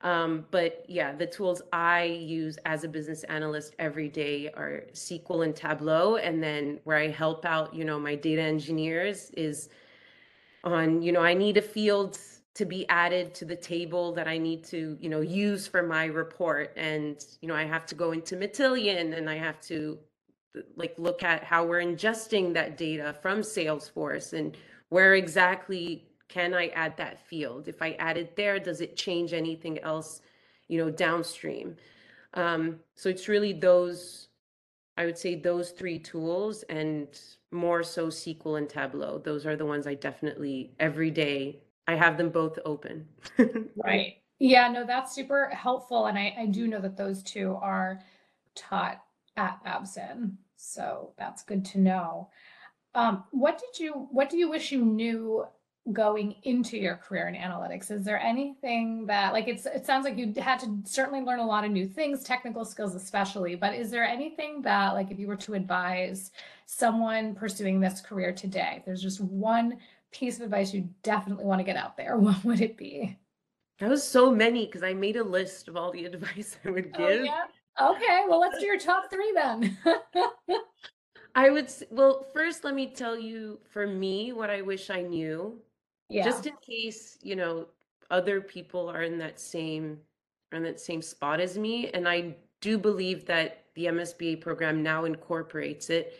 Um, 0.00 0.46
but 0.50 0.84
yeah, 0.88 1.12
the 1.12 1.26
tools 1.26 1.60
I 1.72 2.04
use 2.04 2.56
as 2.64 2.84
a 2.84 2.88
business 2.88 3.24
analyst 3.24 3.74
every 3.78 4.08
day 4.08 4.48
are 4.50 4.84
SQL 4.92 5.44
and 5.44 5.56
Tableau. 5.56 6.16
And 6.16 6.42
then 6.42 6.78
where 6.84 6.98
I 6.98 7.08
help 7.08 7.44
out, 7.44 7.74
you 7.74 7.84
know, 7.84 7.98
my 7.98 8.14
data 8.14 8.42
engineers 8.42 9.30
is 9.36 9.68
on, 10.62 11.02
you 11.02 11.10
know, 11.10 11.22
I 11.22 11.34
need 11.34 11.56
a 11.56 11.62
field 11.62 12.18
to 12.54 12.64
be 12.64 12.88
added 12.88 13.34
to 13.34 13.44
the 13.44 13.56
table 13.56 14.12
that 14.12 14.26
I 14.26 14.38
need 14.38 14.64
to, 14.64 14.96
you 15.00 15.08
know, 15.08 15.20
use 15.20 15.66
for 15.66 15.82
my 15.82 16.06
report. 16.06 16.72
And, 16.76 17.24
you 17.40 17.48
know, 17.48 17.54
I 17.54 17.64
have 17.64 17.86
to 17.86 17.94
go 17.94 18.12
into 18.12 18.36
Matillion 18.36 19.16
and 19.16 19.28
I 19.28 19.36
have 19.36 19.60
to 19.62 19.98
like 20.76 20.94
look 20.98 21.22
at 21.22 21.44
how 21.44 21.64
we're 21.64 21.82
ingesting 21.82 22.54
that 22.54 22.76
data 22.76 23.14
from 23.22 23.40
Salesforce 23.40 24.32
and 24.32 24.56
where 24.88 25.14
exactly 25.14 26.07
can 26.28 26.54
I 26.54 26.68
add 26.68 26.96
that 26.98 27.18
field? 27.26 27.68
If 27.68 27.82
I 27.82 27.92
add 27.92 28.16
it 28.16 28.36
there, 28.36 28.58
does 28.58 28.80
it 28.80 28.96
change 28.96 29.32
anything 29.32 29.78
else, 29.80 30.20
you 30.68 30.78
know, 30.78 30.90
downstream? 30.90 31.76
Um, 32.34 32.80
so 32.94 33.08
it's 33.08 33.28
really 33.28 33.52
those, 33.52 34.28
I 34.96 35.06
would 35.06 35.18
say 35.18 35.34
those 35.34 35.70
three 35.70 35.98
tools 35.98 36.62
and 36.64 37.08
more 37.50 37.82
so 37.82 38.08
SQL 38.08 38.58
and 38.58 38.68
Tableau. 38.68 39.18
Those 39.18 39.46
are 39.46 39.56
the 39.56 39.66
ones 39.66 39.86
I 39.86 39.94
definitely 39.94 40.72
every 40.78 41.10
day 41.10 41.60
I 41.86 41.94
have 41.94 42.18
them 42.18 42.28
both 42.28 42.58
open. 42.64 43.08
right. 43.84 44.18
Yeah, 44.38 44.68
no, 44.68 44.84
that's 44.86 45.14
super 45.14 45.48
helpful. 45.48 46.06
And 46.06 46.18
I, 46.18 46.34
I 46.38 46.46
do 46.46 46.68
know 46.68 46.80
that 46.80 46.96
those 46.96 47.22
two 47.22 47.58
are 47.60 48.00
taught 48.54 49.02
at 49.36 49.62
Babson. 49.64 50.36
So 50.56 51.12
that's 51.16 51.42
good 51.42 51.64
to 51.66 51.78
know. 51.78 52.28
Um, 52.94 53.24
what 53.30 53.58
did 53.58 53.82
you 53.82 54.08
what 54.10 54.28
do 54.28 54.36
you 54.36 54.50
wish 54.50 54.72
you 54.72 54.84
knew 54.84 55.46
going 55.92 56.34
into 56.42 56.76
your 56.76 56.96
career 56.96 57.28
in 57.28 57.34
analytics? 57.34 57.90
Is 57.90 58.04
there 58.04 58.20
anything 58.20 59.06
that 59.06 59.32
like 59.32 59.48
it's 59.48 59.66
it 59.66 59.86
sounds 59.86 60.04
like 60.04 60.16
you 60.16 60.32
had 60.36 60.60
to 60.60 60.78
certainly 60.84 61.20
learn 61.20 61.40
a 61.40 61.46
lot 61.46 61.64
of 61.64 61.70
new 61.70 61.86
things 61.86 62.22
technical 62.22 62.64
skills 62.64 62.94
especially 62.94 63.54
but 63.54 63.74
is 63.74 63.90
there 63.90 64.04
anything 64.04 64.62
that 64.62 64.94
like 64.94 65.10
if 65.10 65.18
you 65.18 65.26
were 65.26 65.36
to 65.36 65.54
advise 65.54 66.30
someone 66.66 67.34
pursuing 67.34 67.80
this 67.80 68.00
career 68.00 68.32
today 68.32 68.82
there's 68.84 69.02
just 69.02 69.20
one 69.20 69.78
piece 70.10 70.36
of 70.36 70.42
advice 70.42 70.72
you 70.72 70.88
definitely 71.02 71.44
want 71.44 71.58
to 71.58 71.64
get 71.64 71.76
out 71.76 71.96
there 71.96 72.16
what 72.18 72.42
would 72.44 72.60
it 72.60 72.76
be? 72.76 73.16
That 73.78 73.90
was 73.90 74.02
so 74.02 74.30
many 74.30 74.66
because 74.66 74.82
i 74.82 74.92
made 74.92 75.16
a 75.16 75.24
list 75.24 75.68
of 75.68 75.76
all 75.76 75.92
the 75.92 76.04
advice 76.12 76.56
i 76.64 76.70
would 76.70 76.90
oh, 76.94 76.98
give. 76.98 77.20
oh, 77.20 77.24
yeah? 77.24 77.90
okay 77.90 78.22
well 78.28 78.40
let's 78.40 78.58
do 78.58 78.66
your 78.66 78.78
top 78.78 79.10
three 79.10 79.32
then. 79.34 79.76
I 81.34 81.50
would, 81.50 81.72
well, 81.90 82.26
first, 82.32 82.64
let 82.64 82.74
me 82.74 82.88
tell 82.88 83.16
you 83.16 83.60
for 83.70 83.86
me 83.86 84.32
what 84.32 84.50
I 84.50 84.60
wish 84.60 84.90
I 84.90 85.02
knew 85.02 85.60
yeah. 86.08 86.24
just 86.24 86.46
in 86.46 86.54
case 86.56 87.18
you 87.22 87.36
know 87.36 87.66
other 88.10 88.40
people 88.40 88.88
are 88.88 89.02
in 89.02 89.18
that 89.18 89.38
same 89.38 89.98
in 90.52 90.62
that 90.62 90.80
same 90.80 91.02
spot 91.02 91.40
as 91.40 91.58
me 91.58 91.88
and 91.90 92.08
i 92.08 92.34
do 92.60 92.78
believe 92.78 93.26
that 93.26 93.64
the 93.74 93.86
msba 93.86 94.40
program 94.40 94.82
now 94.82 95.04
incorporates 95.04 95.90
it 95.90 96.18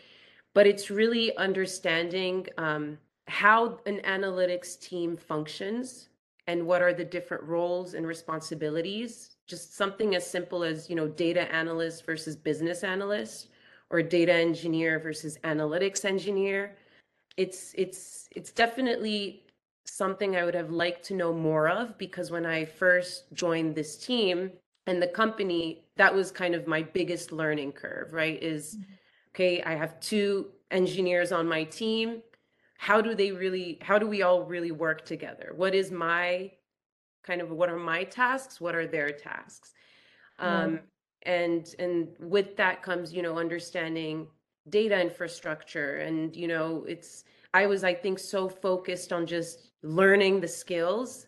but 0.53 0.65
it's 0.65 0.89
really 0.89 1.35
understanding 1.37 2.45
um, 2.57 2.97
how 3.27 3.79
an 3.85 4.01
analytics 4.05 4.79
team 4.79 5.15
functions 5.15 6.09
and 6.47 6.65
what 6.65 6.81
are 6.81 6.93
the 6.93 7.05
different 7.05 7.43
roles 7.43 7.93
and 7.93 8.05
responsibilities 8.07 9.35
just 9.47 9.75
something 9.75 10.15
as 10.15 10.25
simple 10.25 10.63
as 10.63 10.89
you 10.89 10.95
know 10.95 11.07
data 11.07 11.51
analyst 11.53 12.05
versus 12.05 12.35
business 12.35 12.83
analyst 12.83 13.47
or 13.89 14.01
data 14.01 14.33
engineer 14.33 14.99
versus 14.99 15.37
analytics 15.43 16.05
engineer 16.05 16.75
it's 17.37 17.73
it's 17.75 18.27
it's 18.35 18.51
definitely 18.51 19.43
something 19.85 20.35
I 20.35 20.43
would 20.43 20.55
have 20.55 20.71
liked 20.71 21.05
to 21.05 21.15
know 21.15 21.33
more 21.33 21.67
of 21.67 21.97
because 21.97 22.31
when 22.31 22.45
I 22.45 22.65
first 22.65 23.31
joined 23.33 23.75
this 23.75 23.97
team 23.97 24.51
and 24.87 25.01
the 25.01 25.07
company, 25.07 25.85
that 25.97 26.13
was 26.13 26.31
kind 26.31 26.55
of 26.55 26.67
my 26.67 26.83
biggest 26.83 27.31
learning 27.31 27.73
curve, 27.73 28.13
right? 28.13 28.41
Is 28.41 28.75
mm-hmm. 28.75 28.93
okay, 29.35 29.61
I 29.63 29.75
have 29.75 29.99
two 29.99 30.47
engineers 30.71 31.31
on 31.31 31.47
my 31.47 31.63
team. 31.63 32.21
How 32.77 33.01
do 33.01 33.13
they 33.13 33.31
really, 33.31 33.77
how 33.81 33.99
do 33.99 34.07
we 34.07 34.21
all 34.21 34.43
really 34.43 34.71
work 34.71 35.05
together? 35.05 35.53
What 35.55 35.75
is 35.75 35.91
my 35.91 36.51
kind 37.23 37.41
of 37.41 37.51
what 37.51 37.69
are 37.69 37.77
my 37.77 38.03
tasks? 38.03 38.61
What 38.61 38.75
are 38.75 38.87
their 38.87 39.11
tasks? 39.11 39.73
Um, 40.39 40.79
and 41.23 41.75
and 41.79 42.07
with 42.19 42.55
that 42.55 42.81
comes, 42.81 43.13
you 43.13 43.21
know, 43.21 43.37
understanding 43.37 44.27
data 44.69 44.99
infrastructure 44.99 45.97
and 45.97 46.35
you 46.35 46.47
know 46.47 46.85
it's 46.87 47.23
i 47.53 47.65
was 47.65 47.83
i 47.83 47.93
think 47.93 48.19
so 48.19 48.47
focused 48.49 49.11
on 49.13 49.25
just 49.25 49.68
learning 49.81 50.41
the 50.41 50.47
skills 50.47 51.27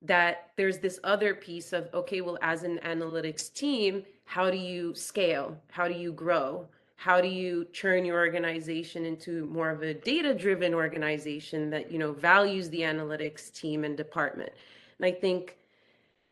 that 0.00 0.50
there's 0.56 0.78
this 0.78 1.00
other 1.04 1.34
piece 1.34 1.72
of 1.72 1.88
okay 1.92 2.20
well 2.20 2.38
as 2.40 2.62
an 2.62 2.78
analytics 2.84 3.52
team 3.52 4.04
how 4.28 4.50
do 4.50 4.58
you 4.58 4.94
scale? 4.94 5.56
How 5.70 5.88
do 5.88 5.94
you 5.94 6.12
grow? 6.12 6.68
How 6.96 7.18
do 7.18 7.28
you 7.28 7.64
turn 7.72 8.04
your 8.04 8.18
organization 8.18 9.06
into 9.06 9.46
more 9.46 9.70
of 9.70 9.82
a 9.82 9.94
data 9.94 10.34
driven 10.34 10.74
organization 10.74 11.70
that 11.70 11.90
you 11.90 11.98
know 11.98 12.12
values 12.12 12.68
the 12.68 12.82
analytics 12.82 13.50
team 13.50 13.84
and 13.84 13.96
department? 13.96 14.52
And 14.98 15.06
i 15.06 15.12
think 15.12 15.56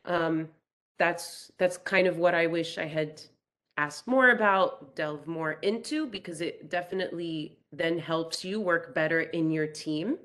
um, 0.04 0.50
that's 0.98 1.50
that's 1.56 1.78
kind 1.78 2.06
of 2.06 2.18
what 2.18 2.34
i 2.34 2.46
wish 2.46 2.76
i 2.76 2.84
had 2.84 3.22
asked 3.78 4.06
more 4.06 4.30
about 4.30 4.94
delve 4.94 5.26
more 5.26 5.52
into 5.62 6.06
because 6.06 6.40
it 6.42 6.68
definitely 6.68 7.56
then 7.72 7.98
helps 7.98 8.44
you 8.44 8.60
work 8.60 8.94
better 8.94 9.22
in 9.22 9.50
your 9.50 9.66
team 9.66 10.18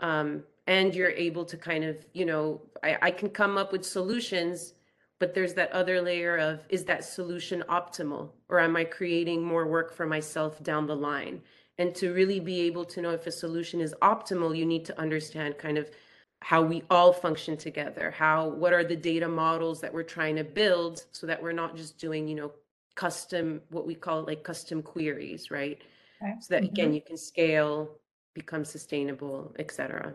um, 0.00 0.42
and 0.66 0.94
you're 0.94 1.10
able 1.10 1.44
to 1.44 1.56
kind 1.56 1.84
of 1.84 1.96
you 2.12 2.24
know 2.24 2.60
I, 2.82 2.98
I 3.02 3.10
can 3.10 3.30
come 3.30 3.58
up 3.58 3.72
with 3.72 3.84
solutions 3.84 4.74
but 5.18 5.34
there's 5.34 5.54
that 5.54 5.72
other 5.72 6.00
layer 6.00 6.36
of 6.36 6.64
is 6.68 6.84
that 6.84 7.04
solution 7.04 7.64
optimal? 7.68 8.30
Or 8.48 8.60
am 8.60 8.76
i 8.76 8.84
creating 8.84 9.42
more 9.42 9.66
work 9.66 9.92
for 9.92 10.06
myself 10.06 10.62
down 10.62 10.86
the 10.86 10.96
line? 10.96 11.42
And 11.78 11.94
to 11.96 12.12
really 12.12 12.40
be 12.40 12.60
able 12.62 12.84
to 12.86 13.00
know 13.00 13.10
if 13.10 13.26
a 13.26 13.32
solution 13.32 13.80
is 13.80 13.94
optimal 14.02 14.56
you 14.56 14.66
need 14.66 14.84
to 14.86 15.00
understand 15.00 15.58
kind 15.58 15.78
of 15.78 15.90
how 16.40 16.62
we 16.62 16.84
all 16.88 17.12
function 17.12 17.56
together. 17.56 18.12
How 18.12 18.48
what 18.48 18.72
are 18.72 18.84
the 18.84 18.96
data 18.96 19.28
models 19.28 19.80
that 19.80 19.92
we're 19.92 20.04
trying 20.04 20.36
to 20.36 20.44
build 20.44 21.04
so 21.10 21.26
that 21.26 21.42
we're 21.42 21.52
not 21.52 21.76
just 21.76 21.98
doing 21.98 22.28
you 22.28 22.36
know 22.36 22.52
custom 22.94 23.60
what 23.70 23.86
we 23.86 23.94
call 23.94 24.22
like 24.22 24.42
custom 24.44 24.82
queries 24.82 25.50
right? 25.50 25.82
So 26.40 26.54
that 26.54 26.64
again 26.64 26.86
mm-hmm. 26.86 26.94
you 26.94 27.00
can 27.00 27.16
scale 27.16 27.90
become 28.34 28.64
sustainable, 28.64 29.54
et 29.58 29.70
cetera. 29.70 30.14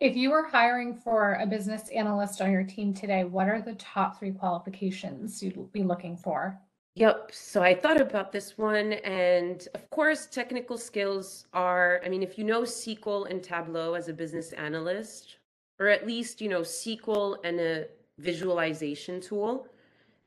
If 0.00 0.16
you 0.16 0.30
were 0.30 0.42
hiring 0.42 0.94
for 0.94 1.34
a 1.34 1.46
business 1.46 1.88
analyst 1.90 2.40
on 2.40 2.50
your 2.50 2.64
team 2.64 2.92
today, 2.92 3.24
what 3.24 3.48
are 3.48 3.60
the 3.60 3.74
top 3.74 4.18
three 4.18 4.32
qualifications 4.32 5.42
you'd 5.42 5.72
be 5.72 5.84
looking 5.84 6.16
for? 6.16 6.60
Yep. 6.94 7.30
So 7.32 7.62
I 7.62 7.74
thought 7.74 8.00
about 8.00 8.32
this 8.32 8.58
one. 8.58 8.94
And 8.94 9.66
of 9.74 9.88
course, 9.90 10.26
technical 10.26 10.76
skills 10.76 11.46
are, 11.52 12.02
I 12.04 12.08
mean, 12.08 12.22
if 12.22 12.36
you 12.36 12.44
know 12.44 12.62
SQL 12.62 13.30
and 13.30 13.42
Tableau 13.42 13.94
as 13.94 14.08
a 14.08 14.12
business 14.12 14.52
analyst, 14.52 15.36
or 15.78 15.88
at 15.88 16.06
least, 16.06 16.40
you 16.40 16.48
know, 16.48 16.60
SQL 16.60 17.36
and 17.44 17.60
a 17.60 17.86
visualization 18.18 19.20
tool, 19.20 19.68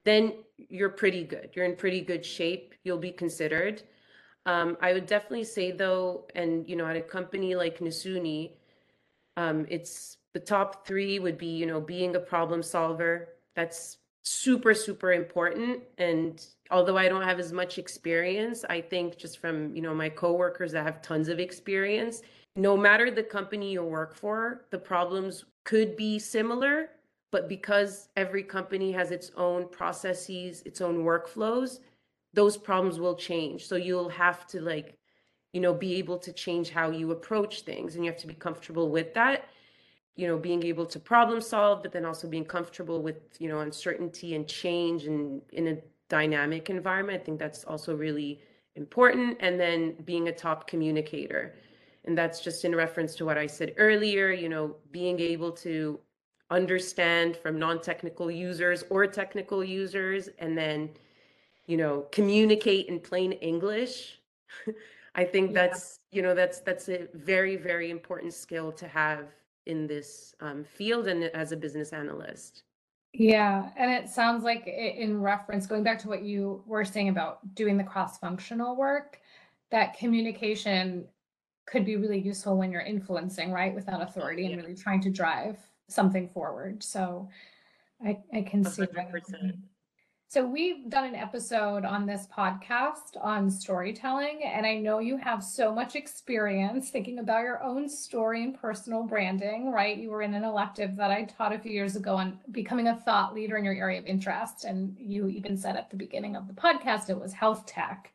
then 0.06 0.34
you're 0.58 0.90
pretty 0.90 1.24
good. 1.24 1.50
You're 1.54 1.66
in 1.66 1.76
pretty 1.76 2.02
good 2.02 2.26
shape. 2.26 2.74
You'll 2.84 2.98
be 2.98 3.12
considered. 3.12 3.84
Um, 4.46 4.78
I 4.82 4.94
would 4.94 5.08
definitely 5.08 5.44
say 5.44 5.72
though, 5.72 6.26
and 6.36 6.68
you 6.68 6.76
know, 6.76 6.86
at 6.86 6.96
a 6.96 7.02
company 7.02 7.56
like 7.56 7.80
Nasuni, 7.80 8.52
um, 9.38 9.66
it's 9.70 10.18
the 10.34 10.40
top 10.40 10.86
three 10.86 11.20
would 11.20 11.38
be, 11.38 11.48
you 11.48 11.66
know, 11.66 11.82
being 11.82 12.16
a 12.16 12.20
problem 12.20 12.62
solver. 12.62 13.30
That's 13.56 13.98
super, 14.24 14.74
super 14.74 15.14
important. 15.14 15.82
And 15.98 16.46
although 16.72 16.98
I 16.98 17.08
don't 17.08 17.24
have 17.24 17.40
as 17.40 17.54
much 17.54 17.78
experience, 17.78 18.66
I 18.70 18.82
think 18.82 19.18
just 19.18 19.40
from, 19.40 19.76
you 19.76 19.82
know, 19.82 19.94
my 19.94 20.10
coworkers 20.10 20.72
that 20.74 20.86
have 20.86 21.02
tons 21.02 21.30
of 21.30 21.40
experience, 21.40 22.22
no 22.56 22.76
matter 22.76 23.12
the 23.12 23.24
company 23.24 23.72
you 23.72 23.84
work 23.84 24.16
for, 24.16 24.66
the 24.72 24.78
problems 24.78 25.46
could 25.64 25.96
be 25.96 26.20
similar, 26.20 26.90
but 27.32 27.48
because 27.48 28.10
every 28.16 28.44
company 28.44 28.92
has 28.92 29.12
its 29.12 29.32
own 29.36 29.68
processes, 29.70 30.64
its 30.66 30.82
own 30.82 31.04
workflows, 31.04 31.80
those 32.36 32.58
problems 32.58 33.00
will 33.00 33.16
change. 33.16 33.66
So 33.66 33.76
you'll 33.76 34.10
have 34.10 34.46
to 34.48 34.62
like, 34.62 34.98
you 35.54 35.62
know, 35.62 35.74
be 35.74 35.96
able 35.96 36.20
to 36.20 36.32
change 36.34 36.70
how 36.70 36.92
you 36.92 37.12
approach 37.12 37.62
things 37.62 37.96
and 37.96 38.04
you 38.04 38.12
have 38.12 38.20
to 38.22 38.28
be 38.28 38.34
comfortable 38.34 38.90
with 38.90 39.14
that. 39.14 39.46
You 40.16 40.28
know, 40.28 40.38
being 40.38 40.64
able 40.64 40.86
to 40.86 41.00
problem 41.00 41.42
solve, 41.42 41.82
but 41.82 41.92
then 41.92 42.06
also 42.06 42.28
being 42.28 42.46
comfortable 42.46 43.02
with, 43.02 43.18
you 43.40 43.50
know, 43.50 43.60
uncertainty 43.62 44.36
and 44.36 44.48
change 44.48 45.08
and 45.08 45.42
in 45.52 45.68
a 45.68 45.78
dynamic 46.08 46.70
environment. 46.70 47.22
I 47.22 47.26
think 47.26 47.40
that's 47.40 47.64
also 47.64 47.96
really 47.96 48.42
important. 48.76 49.38
And 49.40 49.60
then 49.60 49.96
being 50.06 50.28
a 50.28 50.32
top 50.32 50.68
communicator. 50.68 51.56
And 52.06 52.18
that's 52.18 52.40
just 52.42 52.64
in 52.66 52.76
reference 52.76 53.16
to 53.16 53.26
what 53.26 53.38
I 53.38 53.48
said 53.48 53.74
earlier, 53.78 54.32
you 54.32 54.48
know, 54.48 54.76
being 54.92 55.20
able 55.20 55.52
to 55.54 56.00
understand 56.52 57.36
from 57.36 57.58
non-technical 57.58 58.30
users 58.30 58.84
or 58.90 59.08
technical 59.08 59.64
users 59.64 60.30
and 60.40 60.58
then 60.58 60.90
you 61.68 61.78
know, 61.78 62.06
communicate 62.12 62.88
in 62.88 63.00
plain 63.00 63.34
English. 63.34 64.20
I 65.16 65.24
think 65.24 65.52
yeah. 65.52 65.68
that's, 65.68 66.00
you 66.12 66.22
know, 66.22 66.36
that's 66.36 66.60
that's 66.60 66.90
a 66.90 67.08
very, 67.14 67.56
very 67.56 67.90
important 67.90 68.34
skill 68.34 68.72
to 68.74 68.88
have 68.88 69.28
in 69.66 69.88
this 69.88 70.36
um, 70.42 70.64
field 70.64 71.08
and 71.08 71.24
as 71.26 71.52
a 71.52 71.58
business 71.58 71.94
analyst. 71.94 72.64
Yeah, 73.14 73.70
and 73.78 73.90
it 73.92 74.10
sounds 74.10 74.44
like 74.44 74.68
in 74.68 75.22
reference, 75.22 75.68
going 75.68 75.84
back 75.84 76.00
to 76.00 76.10
what 76.10 76.24
you 76.24 76.62
were 76.66 76.84
saying 76.84 77.08
about 77.08 77.56
doing 77.56 77.78
the 77.78 77.84
cross-functional 77.84 78.76
work, 78.76 79.22
that 79.72 79.98
communication 79.98 81.06
could 81.66 81.86
be 81.86 81.96
really 81.96 82.20
useful 82.20 82.58
when 82.58 82.72
you're 82.72 82.82
influencing, 82.82 83.52
right, 83.52 83.74
without 83.74 84.02
authority 84.02 84.44
yeah. 84.44 84.50
and 84.50 84.62
really 84.62 84.76
trying 84.76 85.02
to 85.02 85.10
drive 85.10 85.58
something 85.88 86.28
forward. 86.28 86.84
So 86.84 87.30
I, 88.06 88.20
I 88.34 88.42
can 88.42 88.64
100%. 88.64 88.70
see 88.70 88.86
that. 88.94 89.56
So, 90.28 90.44
we've 90.44 90.90
done 90.90 91.06
an 91.06 91.16
episode 91.16 91.86
on 91.86 92.08
this 92.08 92.28
podcast 92.36 93.16
on 93.22 93.50
storytelling, 93.50 94.42
and 94.44 94.66
I 94.66 94.76
know 94.76 94.98
you 94.98 95.18
have 95.18 95.44
so 95.44 95.74
much 95.74 95.96
experience 95.96 96.90
thinking 96.90 97.20
about 97.20 97.44
your 97.44 97.64
own 97.64 97.88
story 97.88 98.44
and 98.44 98.60
personal 98.60 99.04
branding, 99.04 99.72
right? 99.72 99.96
You 99.96 100.10
were 100.10 100.24
in 100.24 100.34
an 100.34 100.44
elective 100.44 100.96
that 100.98 101.12
I 101.12 101.24
taught 101.26 101.54
a 101.54 101.60
few 101.60 101.72
years 101.72 101.96
ago 101.96 102.16
on 102.16 102.40
becoming 102.52 102.88
a 102.88 102.96
thought 102.96 103.36
leader 103.36 103.56
in 103.56 103.64
your 103.64 103.76
area 103.76 104.00
of 104.00 104.08
interest. 104.08 104.66
And 104.66 104.98
you 105.00 105.28
even 105.30 105.56
said 105.56 105.78
at 105.78 105.92
the 105.92 105.96
beginning 105.96 106.36
of 106.36 106.48
the 106.48 106.54
podcast 106.54 107.10
it 107.10 107.20
was 107.20 107.32
health 107.32 107.68
tech. 107.68 108.12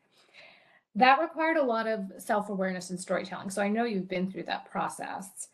That 0.93 1.21
required 1.21 1.57
a 1.57 1.63
lot 1.63 1.87
of 1.87 2.11
self 2.17 2.49
awareness 2.49 2.89
and 2.89 2.99
storytelling. 2.99 3.49
So, 3.49 3.61
I 3.61 3.69
know 3.69 3.85
you've 3.85 4.09
been 4.09 4.29
through 4.29 4.43
that 4.43 4.69
process. 4.69 5.47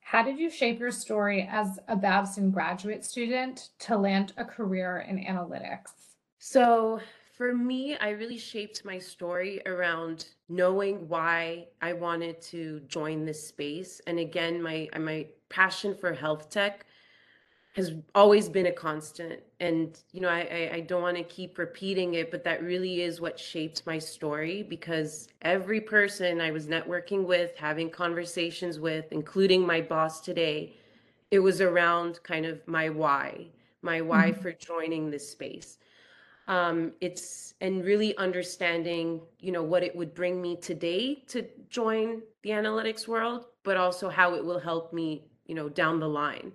How 0.00 0.24
did 0.24 0.40
you 0.40 0.50
shape 0.50 0.80
your 0.80 0.90
story 0.90 1.48
as 1.50 1.78
a 1.86 1.94
Babson 1.94 2.50
graduate 2.50 3.04
student 3.04 3.68
to 3.78 3.96
land 3.96 4.32
a 4.36 4.44
career 4.44 5.06
in 5.08 5.24
analytics? 5.24 5.99
So 6.40 7.00
for 7.32 7.54
me, 7.54 7.96
I 7.98 8.10
really 8.10 8.38
shaped 8.38 8.84
my 8.84 8.98
story 8.98 9.60
around 9.66 10.26
knowing 10.48 11.08
why 11.08 11.68
I 11.82 11.92
wanted 11.92 12.40
to 12.42 12.80
join 12.88 13.24
this 13.24 13.46
space. 13.46 14.00
And 14.06 14.18
again, 14.18 14.60
my 14.62 14.88
my 14.98 15.28
passion 15.50 15.94
for 15.94 16.12
health 16.12 16.50
tech 16.50 16.86
has 17.74 17.94
always 18.14 18.48
been 18.50 18.66
a 18.66 18.72
constant. 18.72 19.42
And 19.60 19.98
you 20.12 20.20
know, 20.22 20.28
I 20.30 20.40
I, 20.40 20.76
I 20.76 20.80
don't 20.80 21.02
want 21.02 21.18
to 21.18 21.24
keep 21.24 21.58
repeating 21.58 22.14
it, 22.14 22.30
but 22.30 22.44
that 22.44 22.62
really 22.62 23.02
is 23.02 23.20
what 23.20 23.38
shaped 23.40 23.86
my 23.86 23.98
story 23.98 24.62
because 24.64 25.28
every 25.42 25.80
person 25.80 26.40
I 26.40 26.52
was 26.52 26.66
networking 26.68 27.26
with, 27.26 27.56
having 27.56 27.90
conversations 27.90 28.80
with, 28.80 29.12
including 29.12 29.66
my 29.66 29.80
boss 29.82 30.20
today, 30.22 30.74
it 31.30 31.38
was 31.40 31.60
around 31.60 32.22
kind 32.22 32.46
of 32.46 32.66
my 32.66 32.88
why, 32.88 33.46
my 33.82 34.00
why 34.00 34.32
Mhm. 34.32 34.42
for 34.42 34.52
joining 34.52 35.10
this 35.10 35.30
space 35.30 35.78
um, 36.50 36.92
it's 37.00 37.54
and 37.60 37.84
really 37.84 38.14
understanding 38.16 39.20
you 39.38 39.52
know 39.52 39.62
what 39.62 39.82
it 39.84 39.94
would 39.94 40.12
bring 40.14 40.42
me 40.42 40.56
today 40.56 41.22
to 41.28 41.46
join 41.70 42.20
the 42.42 42.50
analytics 42.50 43.06
world 43.06 43.46
but 43.62 43.76
also 43.76 44.08
how 44.08 44.34
it 44.34 44.44
will 44.44 44.58
help 44.58 44.92
me 44.92 45.24
you 45.46 45.54
know 45.54 45.68
down 45.68 46.00
the 46.00 46.08
line. 46.08 46.52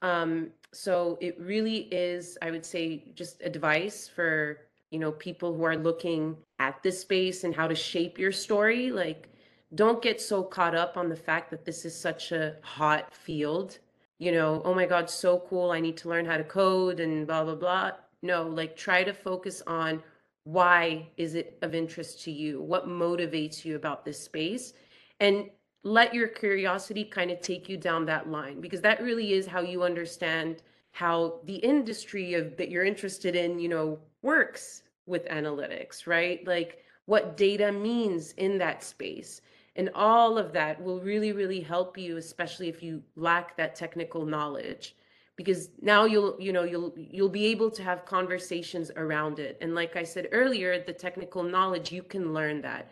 Um, 0.00 0.50
so 0.72 1.16
it 1.20 1.40
really 1.40 1.88
is 1.90 2.36
i 2.42 2.50
would 2.50 2.66
say 2.66 3.04
just 3.14 3.40
advice 3.42 4.06
for 4.06 4.58
you 4.90 4.98
know 4.98 5.10
people 5.12 5.56
who 5.56 5.64
are 5.64 5.76
looking 5.76 6.36
at 6.58 6.82
this 6.82 7.00
space 7.00 7.44
and 7.44 7.54
how 7.54 7.66
to 7.66 7.74
shape 7.74 8.18
your 8.18 8.32
story. 8.32 8.92
Like 8.92 9.28
don't 9.74 10.00
get 10.00 10.20
so 10.20 10.44
caught 10.44 10.76
up 10.76 10.96
on 10.96 11.08
the 11.08 11.16
fact 11.16 11.50
that 11.50 11.64
this 11.64 11.84
is 11.84 11.98
such 11.98 12.30
a 12.30 12.56
hot 12.62 13.12
field. 13.12 13.78
You 14.18 14.30
know 14.30 14.62
oh 14.64 14.72
my 14.72 14.86
god 14.86 15.10
so 15.10 15.42
cool. 15.48 15.72
I 15.72 15.80
need 15.80 15.96
to 15.98 16.08
learn 16.08 16.26
how 16.26 16.36
to 16.36 16.44
code 16.44 17.00
and 17.00 17.26
blah 17.26 17.42
blah 17.42 17.56
blah 17.56 17.92
no, 18.22 18.44
like 18.44 18.76
try 18.76 19.04
to 19.04 19.12
focus 19.12 19.62
on 19.66 20.02
why 20.44 21.08
is 21.16 21.34
it 21.34 21.58
of 21.62 21.74
interest 21.74 22.22
to 22.24 22.30
you? 22.30 22.62
What 22.62 22.88
motivates 22.88 23.64
you 23.64 23.76
about 23.76 24.04
this 24.04 24.22
space? 24.22 24.74
And 25.20 25.50
let 25.82 26.14
your 26.14 26.28
curiosity 26.28 27.04
kind 27.04 27.30
of 27.30 27.40
take 27.40 27.68
you 27.68 27.76
down 27.76 28.06
that 28.06 28.28
line 28.28 28.60
because 28.60 28.80
that 28.80 29.02
really 29.02 29.32
is 29.32 29.46
how 29.46 29.60
you 29.60 29.82
understand 29.82 30.62
how 30.92 31.40
the 31.44 31.56
industry 31.56 32.34
of 32.34 32.56
that 32.56 32.70
you're 32.70 32.84
interested 32.84 33.36
in, 33.36 33.58
you 33.58 33.68
know, 33.68 33.98
works 34.22 34.82
with 35.06 35.26
analytics, 35.26 36.06
right? 36.06 36.46
Like 36.46 36.84
what 37.06 37.36
data 37.36 37.70
means 37.70 38.32
in 38.32 38.58
that 38.58 38.82
space. 38.82 39.40
And 39.76 39.90
all 39.94 40.38
of 40.38 40.52
that 40.54 40.82
will 40.82 41.00
really, 41.00 41.32
really 41.32 41.60
help 41.60 41.98
you, 41.98 42.16
especially 42.16 42.68
if 42.68 42.82
you 42.82 43.02
lack 43.14 43.56
that 43.56 43.74
technical 43.74 44.24
knowledge 44.24 44.96
because 45.36 45.68
now 45.80 46.04
you'll 46.04 46.36
you 46.40 46.52
know 46.52 46.64
you'll 46.64 46.94
you'll 46.96 47.28
be 47.28 47.46
able 47.46 47.70
to 47.70 47.82
have 47.82 48.04
conversations 48.04 48.90
around 48.96 49.38
it. 49.38 49.58
And 49.60 49.74
like 49.74 49.96
i 49.96 50.02
said 50.02 50.28
earlier 50.32 50.82
the 50.82 50.92
technical 50.92 51.42
knowledge 51.42 51.92
you 51.92 52.02
can 52.02 52.32
learn 52.32 52.62
that. 52.62 52.90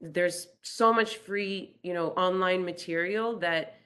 There's 0.00 0.48
so 0.62 0.92
much 0.92 1.16
free 1.16 1.76
you 1.82 1.94
know 1.94 2.08
online 2.10 2.64
material 2.64 3.38
that 3.38 3.76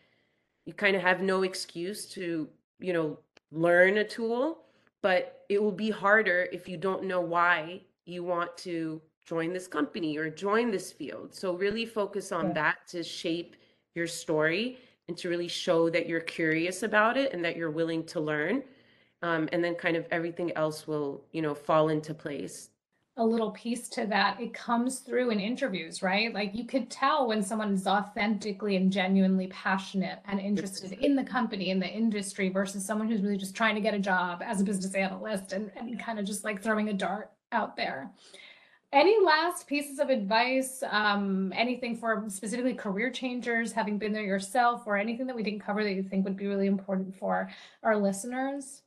you 0.67 0.73
kind 0.73 0.97
of 0.97 1.03
have 1.03 1.23
no 1.23 1.43
excuse 1.43 2.07
to 2.11 2.49
you 2.79 2.93
know 2.93 3.19
learn 3.53 3.99
a 3.99 4.05
tool 4.05 4.65
but 5.03 5.45
it 5.49 5.63
will 5.63 5.73
be 5.73 5.91
harder 5.91 6.49
if 6.53 6.69
you 6.69 6.77
don't 6.77 7.05
know 7.05 7.21
why 7.21 7.81
you 8.05 8.23
want 8.23 8.57
to 8.59 9.01
join 9.25 9.53
this 9.53 9.69
company 9.69 10.17
or 10.19 10.29
join 10.29 10.71
this 10.71 10.91
field. 10.93 11.35
So 11.35 11.55
really 11.55 11.87
focus 11.87 12.33
on 12.33 12.53
that 12.55 12.79
to 12.89 13.03
shape 13.03 13.57
your 13.95 14.07
story 14.07 14.79
and 15.11 15.19
to 15.19 15.29
really 15.29 15.49
show 15.49 15.91
that 15.91 16.09
you're 16.09 16.21
curious 16.21 16.85
about 16.85 17.17
it 17.17 17.33
and 17.33 17.45
that 17.45 17.57
you're 17.57 17.73
willing 17.73 18.05
to 18.05 18.21
learn. 18.21 18.63
Um, 19.23 19.49
and 19.53 19.63
then 19.63 19.75
kind 19.75 19.97
of 19.97 20.07
everything 20.13 20.53
else 20.57 20.87
will, 20.87 21.25
you 21.33 21.43
know, 21.43 21.53
fall 21.53 21.89
into 21.89 22.15
place. 22.15 22.71
A 23.17 23.25
little 23.25 23.51
piece 23.51 23.89
to 23.89 24.07
that, 24.07 24.41
it 24.41 24.55
comes 24.55 25.01
through 25.01 25.31
in 25.31 25.41
interviews, 25.41 26.01
right? 26.01 26.33
Like 26.33 26.55
you 26.55 26.65
could 26.65 26.91
tell 26.91 27.27
when 27.27 27.43
someone 27.43 27.75
is 27.75 27.89
authentically 27.89 28.77
and 28.77 28.91
genuinely 28.93 29.49
passionate 29.49 30.21
and 30.27 30.39
interested 30.39 30.93
in 30.93 31.17
the 31.17 31.25
company, 31.25 31.71
in 31.71 31.81
the 31.81 31.89
industry, 31.89 32.49
versus 32.49 32.87
someone 32.87 33.09
who's 33.09 33.21
really 33.21 33.37
just 33.37 33.57
trying 33.57 33.75
to 33.75 33.81
get 33.81 33.95
a 33.95 33.99
job 33.99 34.43
as 34.45 34.61
a 34.61 34.65
business 34.65 34.95
analyst 34.95 35.53
and, 35.53 35.73
and 35.77 35.99
kind 35.99 36.21
of 36.21 36.25
just 36.25 36.45
like 36.45 36.63
throwing 36.63 36.89
a 36.89 36.95
dart 36.95 37.33
out 37.51 37.77
there. 37.77 38.09
Any 38.93 39.17
last 39.25 39.69
pieces 39.69 40.01
of 40.01 40.11
advice, 40.11 40.83
um, 40.91 41.53
anything 41.55 41.97
for 41.97 42.25
specifically 42.29 42.75
career 42.75 43.11
changers, 43.11 43.71
having 43.71 43.99
been 43.99 44.13
there 44.13 44.25
yourself, 44.25 44.83
or 44.85 44.97
anything 44.97 45.27
that 45.29 45.37
we 45.37 45.45
didn't 45.45 45.61
cover 45.61 45.85
that 45.85 45.93
you 45.93 46.03
think 46.03 46.25
would 46.25 46.37
be 46.37 46.49
really 46.49 46.67
important 46.67 47.15
for 47.17 47.49
our 47.85 47.97
listeners? 47.97 48.83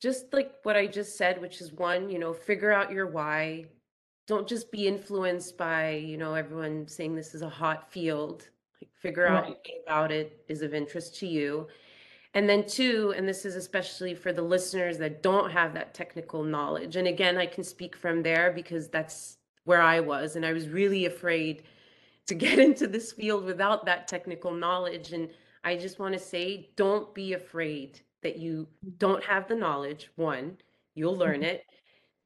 Just 0.00 0.32
like 0.32 0.52
what 0.62 0.76
I 0.76 0.86
just 0.86 1.16
said, 1.16 1.40
which 1.40 1.60
is 1.60 1.72
one, 1.72 2.08
you 2.08 2.20
know, 2.20 2.32
figure 2.32 2.72
out 2.72 2.92
your 2.92 3.08
why. 3.08 3.64
Don't 4.28 4.46
just 4.46 4.70
be 4.70 4.86
influenced 4.86 5.56
by, 5.56 5.90
you 5.92 6.16
know, 6.16 6.34
everyone 6.34 6.86
saying 6.86 7.16
this 7.16 7.34
is 7.34 7.42
a 7.42 7.48
hot 7.48 7.90
field. 7.90 8.48
Like 8.80 8.90
figure 9.00 9.26
out 9.26 9.44
Right. 9.44 9.50
what 9.50 9.66
about 9.84 10.12
it 10.12 10.44
is 10.48 10.62
of 10.62 10.74
interest 10.74 11.16
to 11.16 11.26
you. 11.26 11.66
And 12.36 12.46
then 12.46 12.66
two, 12.66 13.14
and 13.16 13.26
this 13.26 13.46
is 13.46 13.56
especially 13.56 14.14
for 14.14 14.30
the 14.30 14.42
listeners 14.42 14.98
that 14.98 15.22
don't 15.22 15.50
have 15.50 15.72
that 15.72 15.94
technical 15.94 16.42
knowledge. 16.42 16.96
And 16.96 17.08
again, 17.08 17.38
I 17.38 17.46
can 17.46 17.64
speak 17.64 17.96
from 17.96 18.22
there 18.22 18.52
because 18.52 18.88
that's 18.88 19.38
where 19.64 19.80
I 19.80 20.00
was. 20.00 20.36
And 20.36 20.44
I 20.44 20.52
was 20.52 20.68
really 20.68 21.06
afraid 21.06 21.62
to 22.26 22.34
get 22.34 22.58
into 22.66 22.88
this 22.88 23.10
field 23.10 23.46
without 23.46 23.86
that 23.86 24.06
technical 24.06 24.52
knowledge. 24.52 25.14
And 25.14 25.30
I 25.64 25.76
just 25.76 25.98
want 25.98 26.12
to 26.12 26.20
say, 26.20 26.68
don't 26.76 27.14
be 27.14 27.32
afraid 27.32 28.00
that 28.22 28.36
you 28.36 28.68
don't 28.98 29.24
have 29.24 29.48
the 29.48 29.56
knowledge. 29.56 30.10
One, 30.16 30.58
you'll 30.94 31.16
learn 31.16 31.36
mm-hmm. 31.40 31.44
it. 31.44 31.64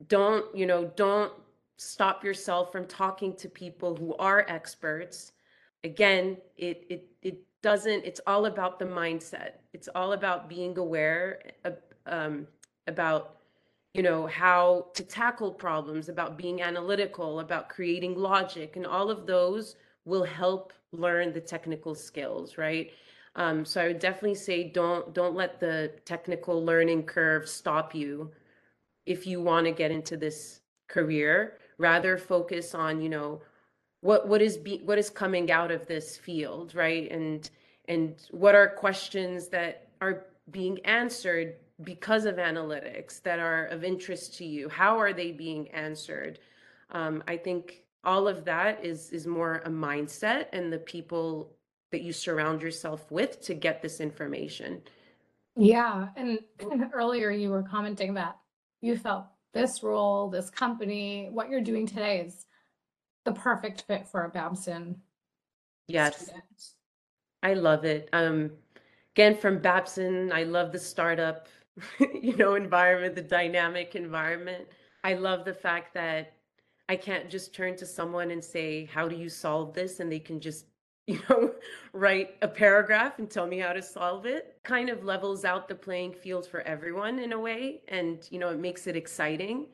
Don't, 0.09 0.45
you 0.57 0.67
know, 0.67 0.91
don't 0.97 1.33
stop 1.77 2.25
yourself 2.25 2.73
from 2.73 2.85
talking 2.87 3.37
to 3.37 3.49
people 3.49 3.95
who 3.95 4.17
are 4.17 4.45
experts. 4.49 5.31
Again, 5.85 6.37
it 6.57 6.85
it 6.91 7.07
it 7.23 7.39
doesn't, 7.63 8.05
it's 8.05 8.21
all 8.27 8.47
about 8.47 8.79
the 8.79 8.85
mindset. 8.85 9.53
It's 9.73 9.89
all 9.95 10.13
about 10.13 10.49
being 10.49 10.79
aware 10.79 11.41
um, 12.07 12.47
about, 12.87 13.37
you 13.95 14.03
know, 14.03 14.27
how 14.27 14.87
to 14.95 15.03
tackle 15.03 15.53
problems, 15.53 16.09
about 16.09 16.39
being 16.39 16.63
analytical, 16.63 17.41
about 17.41 17.69
creating 17.69 18.17
logic, 18.17 18.77
and 18.77 18.87
all 18.87 19.11
of 19.11 19.27
those 19.27 19.77
will 20.05 20.25
help 20.25 20.73
learn 20.93 21.33
the 21.33 21.41
technical 21.41 21.95
skills, 21.95 22.57
right? 22.57 22.91
Um, 23.37 23.65
so 23.65 23.81
I 23.81 23.89
would 23.89 24.01
definitely 24.01 24.35
say 24.35 24.71
don't 24.71 25.15
don't 25.15 25.37
let 25.37 25.61
the 25.61 25.93
technical 26.05 26.65
learning 26.65 27.05
curve 27.05 27.49
stop 27.49 27.95
you 27.95 28.33
if 29.07 29.27
you 29.27 29.41
want 29.41 29.67
to 29.67 29.73
get 29.73 29.91
into 29.91 30.17
this 30.17 30.61
career. 30.89 31.59
Rather 31.79 32.19
focus 32.19 32.75
on, 32.75 33.01
you 33.01 33.09
know, 33.09 33.41
what 34.01 34.29
what 34.29 34.43
is 34.43 34.57
be 34.57 34.81
what 34.85 34.99
is 34.99 35.11
coming 35.11 35.51
out 35.51 35.71
of 35.71 35.87
this 35.87 36.17
field 36.17 36.75
right? 36.75 37.11
And 37.11 37.49
and 37.89 38.15
what 38.31 38.55
are 38.55 38.69
questions 38.69 39.49
that 39.49 39.89
are 40.01 40.27
being 40.51 40.79
answered 40.85 41.57
because 41.83 42.25
of 42.25 42.37
analytics 42.37 43.23
that 43.23 43.39
are 43.39 43.67
of 43.67 43.85
interest 43.85 44.37
to 44.39 44.45
you? 44.45 44.69
How 44.69 44.99
are 44.99 45.13
they 45.13 45.33
being 45.33 45.69
answered? 45.71 46.39
Um, 46.93 47.23
i 47.29 47.37
think 47.37 47.85
all 48.03 48.27
of 48.27 48.45
that 48.45 48.85
is 48.85 49.11
is 49.11 49.27
more 49.27 49.63
a 49.65 49.71
mindset 49.71 50.47
and 50.53 50.73
the 50.73 50.79
people 50.79 51.53
that 51.91 52.03
you 52.03 52.13
surround 52.13 52.63
yourself 52.63 53.11
with 53.11 53.41
to 53.43 53.55
get 53.55 53.83
this 53.83 54.01
information. 54.01 54.81
Yeah, 55.57 56.09
and 56.17 56.39
earlier 56.93 57.31
you 57.31 57.51
were 57.51 57.63
commenting 57.63 58.15
that 58.15 58.37
you 58.81 58.97
felt 58.97 59.27
this 59.53 59.83
role, 59.83 60.31
this 60.31 60.49
company, 60.51 61.29
what 61.31 61.51
you're 61.51 61.61
doing 61.61 61.87
today 61.87 62.21
is 62.21 62.47
the 63.25 63.33
perfect 63.33 63.83
fit 63.83 64.07
for 64.07 64.25
a 64.25 64.29
Babson 64.29 65.01
yes 65.89 66.17
student. 66.23 66.45
I 67.43 67.55
love 67.55 67.85
it. 67.85 68.09
Um, 68.13 68.51
again, 69.15 69.37
from 69.37 69.59
Babson, 69.61 70.31
I 70.33 70.45
love 70.45 70.73
the 70.73 70.79
startup, 70.79 71.49
you 71.99 72.37
know, 72.37 72.55
environment, 72.55 73.15
the 73.15 73.23
dynamic 73.23 73.95
environment. 73.95 74.69
I 75.05 75.15
love 75.15 75.45
the 75.45 75.55
fact 75.55 75.95
that 75.95 76.35
I 76.89 76.97
can't 76.97 77.31
just 77.31 77.55
turn 77.55 77.77
to 77.77 77.87
someone 77.87 78.31
and 78.31 78.45
say, 78.45 78.85
"How 78.87 79.09
do 79.09 79.17
you 79.17 79.29
solve 79.29 79.73
this?" 79.73 80.01
and 80.01 80.11
they 80.11 80.19
can 80.19 80.41
just, 80.41 80.67
you 81.07 81.21
know, 81.29 81.55
write 81.93 82.37
a 82.43 82.49
paragraph 82.49 83.19
and 83.19 83.31
tell 83.31 83.47
me 83.47 83.59
how 83.59 83.73
to 83.73 83.83
solve 83.83 84.27
it. 84.27 84.59
Kind 84.65 84.91
of 84.91 85.05
levels 85.05 85.45
out 85.45 85.69
the 85.69 85.75
playing 85.75 86.13
field 86.13 86.47
for 86.47 86.61
everyone 86.63 87.19
in 87.19 87.33
a 87.33 87.39
way, 87.39 87.83
and 87.89 88.27
you 88.31 88.39
know, 88.39 88.51
it 88.51 88.59
makes 88.59 88.87
it 88.87 88.97
exciting. 88.97 89.67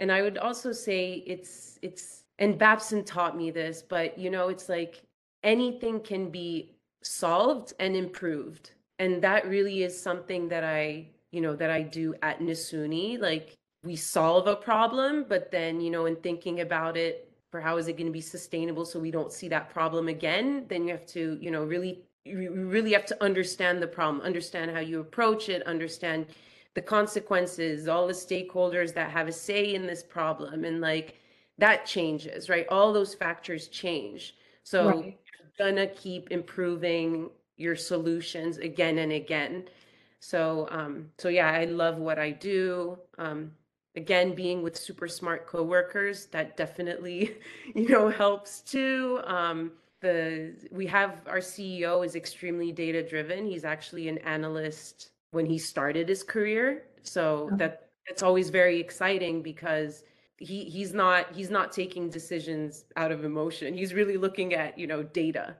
And 0.00 0.10
I 0.12 0.22
would 0.22 0.38
also 0.38 0.72
say 0.72 1.24
it's 1.26 1.78
it's 1.82 2.21
and 2.38 2.58
Babson 2.58 3.04
taught 3.04 3.36
me 3.36 3.50
this, 3.50 3.82
but 3.82 4.18
you 4.18 4.30
know, 4.30 4.48
it's 4.48 4.68
like 4.68 5.02
anything 5.42 6.00
can 6.00 6.30
be 6.30 6.74
solved 7.02 7.72
and 7.78 7.96
improved. 7.96 8.72
And 8.98 9.22
that 9.22 9.48
really 9.48 9.82
is 9.82 10.00
something 10.00 10.48
that 10.48 10.64
I, 10.64 11.08
you 11.30 11.40
know, 11.40 11.56
that 11.56 11.70
I 11.70 11.82
do 11.82 12.14
at 12.22 12.40
Nasuni. 12.40 13.20
Like 13.20 13.56
we 13.82 13.96
solve 13.96 14.46
a 14.46 14.56
problem, 14.56 15.26
but 15.28 15.50
then, 15.50 15.80
you 15.80 15.90
know, 15.90 16.06
in 16.06 16.16
thinking 16.16 16.60
about 16.60 16.96
it 16.96 17.28
for 17.50 17.60
how 17.60 17.76
is 17.76 17.88
it 17.88 17.96
going 17.96 18.06
to 18.06 18.12
be 18.12 18.20
sustainable 18.20 18.84
so 18.84 18.98
we 18.98 19.10
don't 19.10 19.32
see 19.32 19.48
that 19.48 19.70
problem 19.70 20.08
again, 20.08 20.64
then 20.68 20.84
you 20.84 20.92
have 20.92 21.06
to, 21.06 21.38
you 21.40 21.50
know, 21.50 21.64
really 21.64 22.02
you 22.24 22.52
really 22.52 22.92
have 22.92 23.04
to 23.06 23.22
understand 23.22 23.82
the 23.82 23.86
problem, 23.86 24.24
understand 24.24 24.70
how 24.70 24.78
you 24.78 25.00
approach 25.00 25.48
it, 25.48 25.66
understand 25.66 26.26
the 26.74 26.80
consequences, 26.80 27.88
all 27.88 28.06
the 28.06 28.12
stakeholders 28.12 28.94
that 28.94 29.10
have 29.10 29.26
a 29.26 29.32
say 29.32 29.74
in 29.74 29.86
this 29.86 30.02
problem, 30.02 30.64
and 30.64 30.80
like 30.80 31.16
that 31.62 31.86
changes, 31.86 32.48
right? 32.50 32.66
All 32.68 32.92
those 32.92 33.14
factors 33.14 33.68
change. 33.68 34.36
So 34.64 34.88
Right. 34.88 35.18
you're 35.40 35.52
gonna 35.58 35.86
keep 35.88 36.30
improving 36.32 37.30
your 37.56 37.76
solutions 37.76 38.58
again 38.58 38.98
and 38.98 39.12
again. 39.12 39.68
So 40.20 40.68
um, 40.70 41.12
so 41.18 41.28
yeah, 41.28 41.50
I 41.50 41.64
love 41.66 41.98
what 41.98 42.18
I 42.18 42.32
do. 42.32 42.98
Um, 43.18 43.52
again, 43.94 44.34
being 44.34 44.62
with 44.62 44.76
super 44.76 45.06
smart 45.08 45.46
coworkers, 45.46 46.26
that 46.26 46.56
definitely, 46.56 47.38
you 47.76 47.88
know, 47.88 48.08
helps 48.08 48.60
too. 48.62 49.20
Um, 49.24 49.72
the 50.00 50.56
we 50.72 50.86
have 50.88 51.22
our 51.28 51.40
CEO 51.40 52.02
is 52.02 52.16
extremely 52.16 52.72
data 52.72 53.06
driven. 53.08 53.46
He's 53.46 53.64
actually 53.64 54.08
an 54.08 54.18
analyst 54.18 55.10
when 55.30 55.46
he 55.46 55.58
started 55.58 56.08
his 56.08 56.24
career. 56.24 56.86
So 57.02 57.52
Oh. 57.52 57.58
that 57.58 57.90
that's 58.08 58.22
always 58.22 58.50
very 58.50 58.80
exciting 58.80 59.42
because 59.42 60.04
he 60.44 60.64
he's 60.64 60.92
not 60.94 61.34
he's 61.34 61.50
not 61.50 61.72
taking 61.72 62.08
decisions 62.10 62.84
out 62.96 63.12
of 63.12 63.24
emotion. 63.24 63.74
He's 63.74 63.94
really 63.94 64.16
looking 64.16 64.54
at, 64.54 64.78
you 64.78 64.86
know, 64.86 65.02
data. 65.02 65.56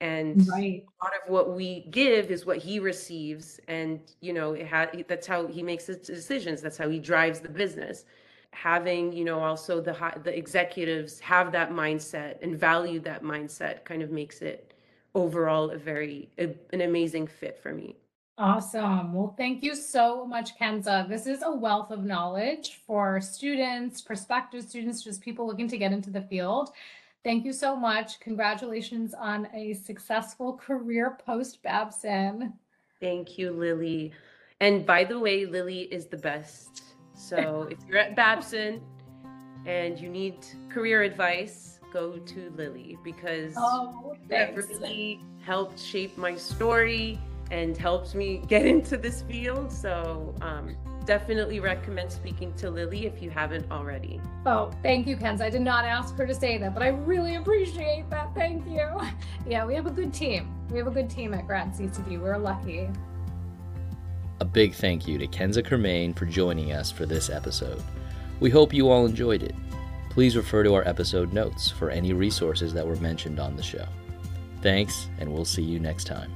And 0.00 0.42
Right. 0.46 0.84
a 1.02 1.04
lot 1.04 1.12
of 1.22 1.30
what 1.30 1.54
we 1.54 1.82
give 1.90 2.30
is 2.30 2.46
what 2.46 2.58
he 2.58 2.78
receives 2.78 3.60
and 3.68 4.00
you 4.20 4.32
know 4.32 4.52
it 4.54 4.66
ha- 4.66 4.90
that's 5.08 5.26
how 5.26 5.46
he 5.46 5.62
makes 5.62 5.86
his 5.86 5.98
decisions 5.98 6.62
that's 6.62 6.78
how 6.78 6.88
he 6.88 6.98
drives 7.00 7.40
the 7.40 7.48
business 7.48 8.04
having 8.52 9.12
you 9.12 9.24
know 9.24 9.40
also 9.40 9.80
the 9.80 9.92
hi- 9.92 10.16
the 10.22 10.36
executives 10.36 11.20
have 11.20 11.52
that 11.52 11.70
mindset 11.70 12.40
and 12.42 12.56
value 12.58 13.00
that 13.00 13.22
mindset 13.22 13.84
kind 13.84 14.02
of 14.02 14.10
makes 14.10 14.40
it 14.42 14.74
overall 15.14 15.70
a 15.70 15.78
very 15.78 16.30
a, 16.38 16.54
an 16.72 16.80
amazing 16.82 17.26
fit 17.26 17.58
for 17.58 17.72
me 17.74 17.96
Awesome. 18.36 19.12
Well, 19.12 19.34
thank 19.36 19.62
you 19.62 19.76
so 19.76 20.26
much, 20.26 20.58
Kenza. 20.58 21.08
This 21.08 21.26
is 21.26 21.42
a 21.44 21.54
wealth 21.54 21.92
of 21.92 22.04
knowledge 22.04 22.80
for 22.84 23.20
students, 23.20 24.00
prospective 24.00 24.64
students, 24.64 25.04
just 25.04 25.20
people 25.20 25.46
looking 25.46 25.68
to 25.68 25.78
get 25.78 25.92
into 25.92 26.10
the 26.10 26.22
field. 26.22 26.70
Thank 27.22 27.44
you 27.44 27.52
so 27.52 27.76
much. 27.76 28.18
Congratulations 28.20 29.14
on 29.14 29.46
a 29.54 29.74
successful 29.74 30.56
career 30.56 31.16
post 31.24 31.62
Babson. 31.62 32.54
thank 33.00 33.38
you 33.38 33.50
lily 33.50 34.12
and 34.60 34.86
by 34.86 35.04
the 35.04 35.18
way 35.18 35.44
lily 35.46 35.82
is 35.92 36.06
the 36.06 36.16
best 36.16 36.82
so 37.14 37.66
if 37.70 37.78
you're 37.88 37.98
at 37.98 38.14
babson 38.14 38.80
and 39.66 39.98
you 39.98 40.08
need 40.08 40.36
career 40.70 41.02
advice 41.02 41.80
go 41.92 42.16
to 42.18 42.50
lily 42.56 42.96
because 43.04 43.52
Oh, 43.56 44.16
that 44.28 44.54
really 44.56 45.20
helped 45.44 45.78
shape 45.78 46.16
my 46.16 46.34
story 46.36 47.18
and 47.50 47.76
helped 47.76 48.14
me 48.14 48.42
get 48.48 48.66
into 48.66 48.96
this 48.96 49.22
field. 49.22 49.72
So 49.72 50.34
um, 50.40 50.76
definitely 51.04 51.60
recommend 51.60 52.10
speaking 52.10 52.52
to 52.54 52.70
Lily 52.70 53.06
if 53.06 53.22
you 53.22 53.30
haven't 53.30 53.70
already. 53.70 54.20
Oh, 54.46 54.70
thank 54.82 55.06
you, 55.06 55.16
Kenza. 55.16 55.42
I 55.42 55.50
did 55.50 55.62
not 55.62 55.84
ask 55.84 56.16
her 56.16 56.26
to 56.26 56.34
say 56.34 56.58
that, 56.58 56.74
but 56.74 56.82
I 56.82 56.88
really 56.88 57.36
appreciate 57.36 58.08
that. 58.10 58.34
Thank 58.34 58.66
you. 58.66 58.88
Yeah, 59.46 59.66
we 59.66 59.74
have 59.74 59.84
a 59.84 59.90
good 59.90 60.14
team. 60.14 60.54
We 60.70 60.78
have 60.78 60.86
a 60.86 60.90
good 60.90 61.10
team 61.10 61.34
at 61.34 61.46
Grad 61.46 61.74
CCD. 61.74 62.18
We're 62.18 62.38
lucky. 62.38 62.88
A 64.40 64.44
big 64.44 64.72
thank 64.72 65.06
you 65.06 65.18
to 65.18 65.26
Kenza 65.26 65.62
Qermane 65.62 66.16
for 66.16 66.24
joining 66.24 66.72
us 66.72 66.90
for 66.90 67.04
this 67.04 67.28
episode. 67.28 67.82
We 68.40 68.48
hope 68.48 68.72
you 68.72 68.88
all 68.88 69.04
enjoyed 69.04 69.42
it. 69.42 69.54
Please 70.08 70.36
refer 70.36 70.62
to 70.62 70.72
our 70.74 70.86
episode 70.88 71.32
notes 71.32 71.70
for 71.70 71.90
any 71.90 72.14
resources 72.14 72.72
that 72.72 72.86
were 72.86 72.96
mentioned 72.96 73.38
on 73.38 73.54
the 73.54 73.62
show. 73.62 73.86
Thanks, 74.62 75.08
and 75.18 75.30
we'll 75.30 75.44
see 75.44 75.62
you 75.62 75.78
next 75.78 76.04
time. 76.04 76.32